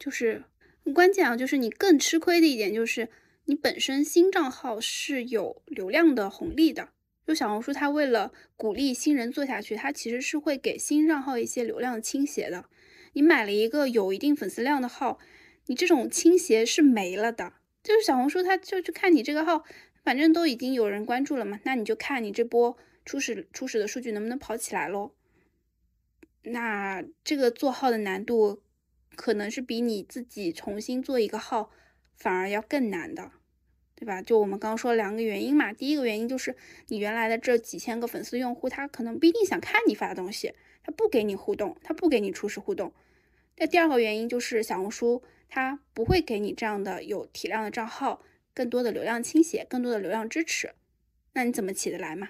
[0.00, 0.44] 就是
[0.92, 3.08] 关键啊，就是你更吃亏的一点就是，
[3.48, 6.90] 你本身新账号是有流量的红利的。
[7.26, 12.66] 就小红书，它为了鼓励新人做下去，它其实是会给新账号一些流量倾斜的。
[13.14, 15.18] 你买了一个有一定粉丝量的号，
[15.64, 17.54] 你这种倾斜是没了的。
[17.82, 19.64] 就是小红书，它就去看你这个号。
[20.04, 25.12] 反正都已经有人关注了嘛，那你就看你这波初始初始的数据能不能跑起来喽。
[26.44, 28.62] 那这个做号的难度
[29.16, 31.70] 可能是比你自己重新做一个号
[32.14, 33.32] 反而要更难的。
[33.98, 34.22] 对吧？
[34.22, 36.54] 就我们刚刚说两个原因嘛，第一个原因就是
[36.86, 42.94] 你原来的这几千个粉丝用户，他可能不一定想看你发的东西，他不给你互动，他不给你初始互动。
[43.56, 48.22] 那第二个原因就是小红书它不会给你这样的有体量的账号
[48.54, 50.74] 更多的流量倾斜，更多的流量支持，
[51.32, 52.28] 那你怎么起得来嘛？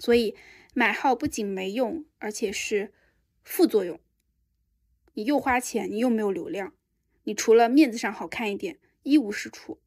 [0.00, 0.34] 所以
[0.74, 2.92] 买号不仅没用，而且是
[3.44, 4.00] 副作用。
[5.14, 6.74] 你又花钱，你又没有流量，
[7.22, 9.78] 你除了面子上好看一点，一无是处。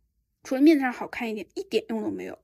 [0.50, 2.40] 除了面子上好看一点，一点用都没有。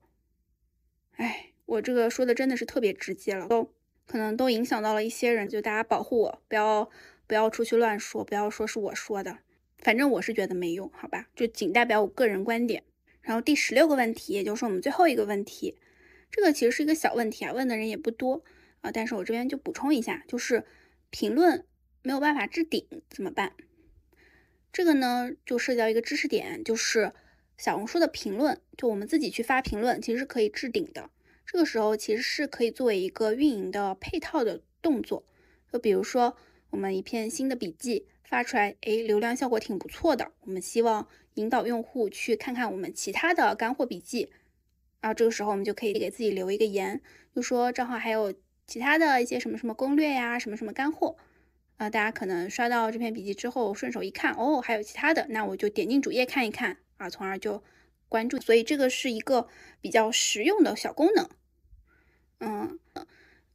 [1.16, 3.74] 哎，我这个说的真的是特别直接了，都
[4.06, 6.88] 可能都影响到了一些人，就大家保护我，不要
[7.26, 9.40] 不要出去乱说，不要说是我说的，
[9.80, 11.30] 反正我是觉得没用，好吧？
[11.36, 12.84] 就仅代表我个人观点。
[13.24, 15.76] 然后第十六个问题，也就是我们最后一个问题，
[16.30, 18.44] 这个其实是一个小问题啊，问的人也不多
[18.82, 20.64] 啊，但是我这边就补充一下，就是
[21.10, 21.66] 评论
[22.04, 23.54] 没有办法置顶怎么办？
[24.72, 27.12] 这个呢，就涉及到一个知识点，就是。
[27.58, 31.10] 小红书的评论，就我们自己去发评论，其实是可以置顶的。
[31.46, 35.24] 这个时候其实是可以作为一个运营的配套的动作。
[35.72, 36.36] 就比如说，
[36.72, 40.32] 我们一篇新的笔记发出来，哎，流量效果挺不错的。
[40.42, 44.30] 我们希望引导用户去看看我们其他的干货笔记。
[45.00, 47.02] 然后这个时候我们就可以给自己留一个言，
[47.36, 48.34] 就说账号还有
[48.66, 51.16] 其他的一些什么什么攻略呀，什么什么干货。
[51.78, 56.78] 啊，大家可能刷到这篇笔记之后，顺手一看，哦，还有其他的，那我就点进主页看一看。
[56.98, 57.64] 啊，从而就
[58.08, 59.48] 关注，所以这个是一个
[59.82, 61.30] 比较实用的小功能。
[62.40, 62.80] 嗯，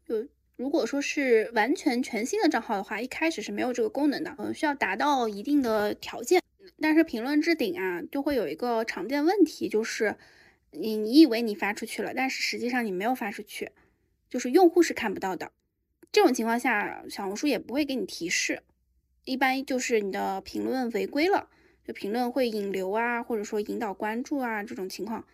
[0.06, 6.42] 就如果说是完全全新的账号的话，一开始是没有这个功能的，嗯，需要达到一定的条件。
[6.82, 10.16] 但是评论置顶啊，就会有一个常见问题，就是
[10.70, 13.70] 你你以为你发出去了，但是实际上你没有发出去，
[14.28, 15.52] 就是用户是看不到的。
[16.10, 18.62] 这种情况下，小红书也不会给你提示，
[19.24, 21.48] 一般就是你的评论违规了。
[21.84, 25.26] 就评论会引流啊，或者说引导关注啊，这种情况，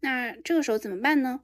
[0.00, 1.40] 那这个时候怎么办呢？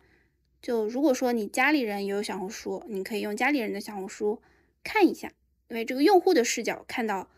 [0.62, 4.42] 就如果说你家里人也有小红书，你可以用家里人的小红书
[4.84, 5.32] 看一下，
[5.68, 7.30] 因为这个用户的视角看到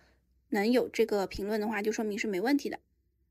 [0.48, 2.78] 能有这个评论的话，就说明是没问题的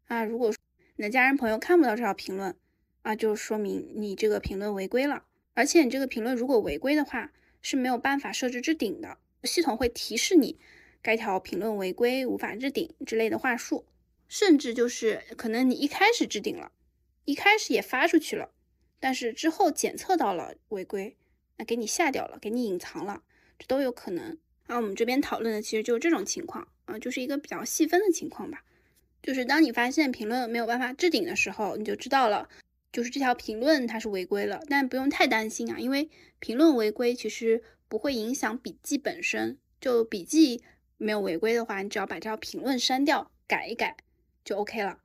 [0.06, 0.24] 啊。
[0.24, 0.54] 如果
[0.96, 2.56] 你的家人朋友看不到这条评论
[3.02, 5.26] 啊，就说明你这个评论违规了。
[5.54, 10.58] 而且你这个评论如果违规的话，是没有办法设置置顶的，系统会提示你。
[11.02, 13.86] 该条评论违规，无法置顶之类的话术，
[14.28, 16.72] 甚至就是可能你一开始置顶了，
[17.26, 18.52] 一开始也发出去了，
[19.00, 21.18] 但是之后检测到了违规，
[21.58, 23.24] 那给你下掉了，给你隐藏了，
[23.58, 24.38] 这都有可能。
[24.68, 28.64] 啊我们这边讨论的其实就是这种情况啊，就是一个比较细分的情况吧。
[29.24, 32.48] 就是当你发现评论没有办法置顶的时候，你就知道了，
[32.92, 40.64] 就是这条评论它是违规了，但不用太担心啊，因为评论违规其实不会影响笔记本身，就笔记。
[41.02, 43.98] 没有违规的话，你只要把这条评论删掉，改一改
[44.46, 45.00] 就 OK 了。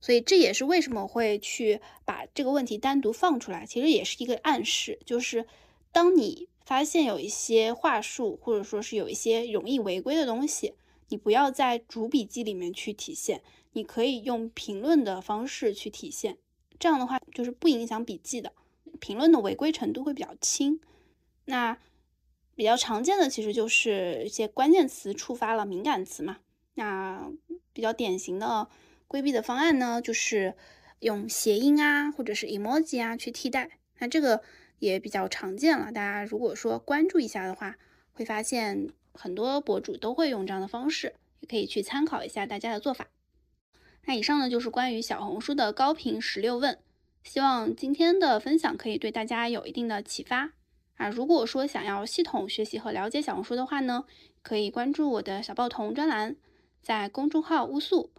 [0.00, 5.46] 所以这也是为什么会去把这个问题单独放出来，其实也是一个暗示，就是
[5.92, 10.74] 当你发现有一些话术，或者说是有一些容易违规的东西，
[11.08, 16.38] 你不要在主笔记里面去体现，你可以用评论的方式去体现。
[16.78, 18.52] 这样的话就是不影响笔记的，
[19.00, 20.80] 评论的违规程度会比较轻。
[21.46, 21.78] 那。
[22.60, 26.40] 比较常见的其实就是一些关键词触发了敏感词嘛。
[26.74, 27.32] 那
[27.72, 28.68] 比较典型的
[29.08, 30.54] 规避的方案呢，就是
[30.98, 33.70] 用谐音啊，或者是 emoji 啊去替代。
[33.98, 34.42] 那这个
[34.78, 35.90] 也比较常见了。
[35.90, 37.78] 大家如果说关注一下的话，
[38.12, 43.06] 会发现很多博主都会用这样的方式，也可以去参考一下大家的做法。
[44.04, 46.78] 那以上呢就是关于小红书的高频十六问，
[47.24, 50.52] 希望今天的分享可以对大家有一定的启发。
[51.00, 54.04] 啊，如果说想要系统学习和了解小红书的话呢，
[54.42, 56.36] 可以关注我的小报童专栏，
[56.82, 58.10] 在公众号乌素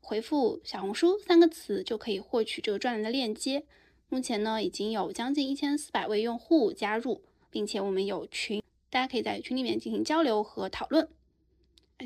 [0.00, 3.66] 回复“小红书”三个词就可以获取这个专栏的链接。
[4.08, 11.06] 目前呢，已经有将近一千四百位用户加入，并且我们有群，大家可以在群里面进行交流和讨论。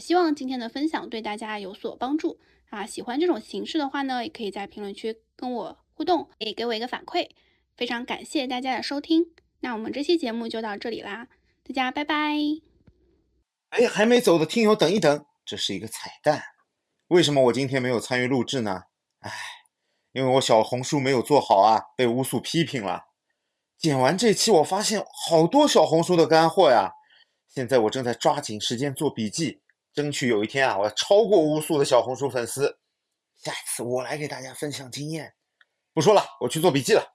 [0.01, 2.40] 希望今天的分享对大家有所帮助
[2.70, 2.84] 啊！
[2.84, 7.28] 喜欢这种形式的话呢，也可以在评论区跟我互动，也给我一个反馈。
[7.76, 9.30] 非常感谢大家的收听。
[9.65, 11.27] 那我们这期节目就到这里啦，
[11.67, 12.15] 大家拜拜。
[13.71, 16.43] 哎，还没走的听友等一等，这是一个彩蛋。
[17.09, 18.83] 为什么我今天没有参与录制呢？
[19.21, 19.33] 哎，
[20.12, 23.07] 因为我小红书没有做好啊，被乌素批评了。
[23.79, 26.93] 剪完这期，我发现好多小红书的干货呀。
[27.49, 29.62] 现在我正在抓紧时间做笔记，
[29.95, 32.79] 争取有一天啊，我要超过乌素的小红书粉丝。
[33.43, 35.33] 下次我来给大家分享经验。
[35.95, 37.15] 不说了，我去做笔记了。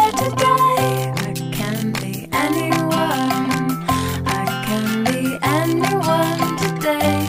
[6.81, 7.20] day.